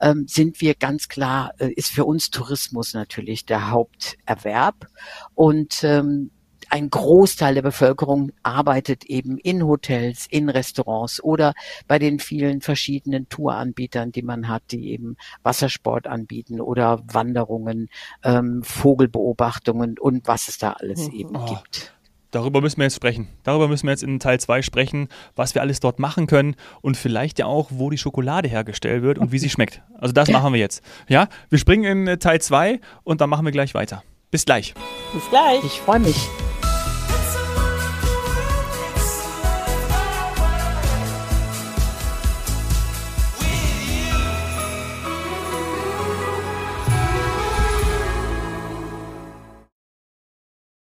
ähm, 0.00 0.26
sind 0.28 0.60
wir 0.60 0.74
ganz 0.74 0.99
ganz 1.00 1.08
klar 1.08 1.52
äh, 1.58 1.72
ist 1.72 1.88
für 1.88 2.04
uns 2.04 2.30
Tourismus 2.30 2.92
natürlich 2.92 3.46
der 3.46 3.70
Haupterwerb 3.70 4.86
und 5.34 5.82
ähm, 5.82 6.30
ein 6.68 6.90
Großteil 6.90 7.54
der 7.54 7.62
Bevölkerung 7.62 8.32
arbeitet 8.42 9.04
eben 9.06 9.38
in 9.38 9.64
Hotels, 9.64 10.26
in 10.30 10.50
Restaurants 10.50 11.22
oder 11.22 11.54
bei 11.88 11.98
den 11.98 12.18
vielen 12.18 12.60
verschiedenen 12.60 13.28
Touranbietern, 13.30 14.12
die 14.12 14.22
man 14.22 14.46
hat, 14.46 14.62
die 14.70 14.90
eben 14.90 15.16
Wassersport 15.42 16.06
anbieten 16.06 16.60
oder 16.60 17.02
Wanderungen, 17.10 17.88
ähm, 18.22 18.62
Vogelbeobachtungen 18.62 19.98
und 19.98 20.28
was 20.28 20.48
es 20.48 20.58
da 20.58 20.74
alles 20.74 21.08
mhm. 21.08 21.14
eben 21.14 21.36
oh. 21.36 21.46
gibt. 21.46 21.94
Darüber 22.30 22.60
müssen 22.60 22.78
wir 22.78 22.84
jetzt 22.84 22.96
sprechen. 22.96 23.28
Darüber 23.42 23.68
müssen 23.68 23.86
wir 23.86 23.90
jetzt 23.90 24.02
in 24.02 24.20
Teil 24.20 24.38
2 24.38 24.62
sprechen, 24.62 25.08
was 25.34 25.54
wir 25.54 25.62
alles 25.62 25.80
dort 25.80 25.98
machen 25.98 26.26
können 26.26 26.54
und 26.80 26.96
vielleicht 26.96 27.38
ja 27.38 27.46
auch, 27.46 27.68
wo 27.70 27.90
die 27.90 27.98
Schokolade 27.98 28.48
hergestellt 28.48 29.02
wird 29.02 29.18
und 29.18 29.32
wie 29.32 29.38
sie 29.38 29.50
schmeckt. 29.50 29.82
Also 29.98 30.12
das 30.12 30.30
machen 30.30 30.52
wir 30.52 30.60
jetzt. 30.60 30.82
Ja, 31.08 31.28
wir 31.48 31.58
springen 31.58 32.06
in 32.06 32.20
Teil 32.20 32.40
2 32.40 32.80
und 33.02 33.20
dann 33.20 33.30
machen 33.30 33.44
wir 33.44 33.52
gleich 33.52 33.74
weiter. 33.74 34.02
Bis 34.30 34.44
gleich. 34.44 34.74
Bis 35.12 35.28
gleich. 35.28 35.64
Ich 35.64 35.80
freue 35.80 35.98
mich. 35.98 36.28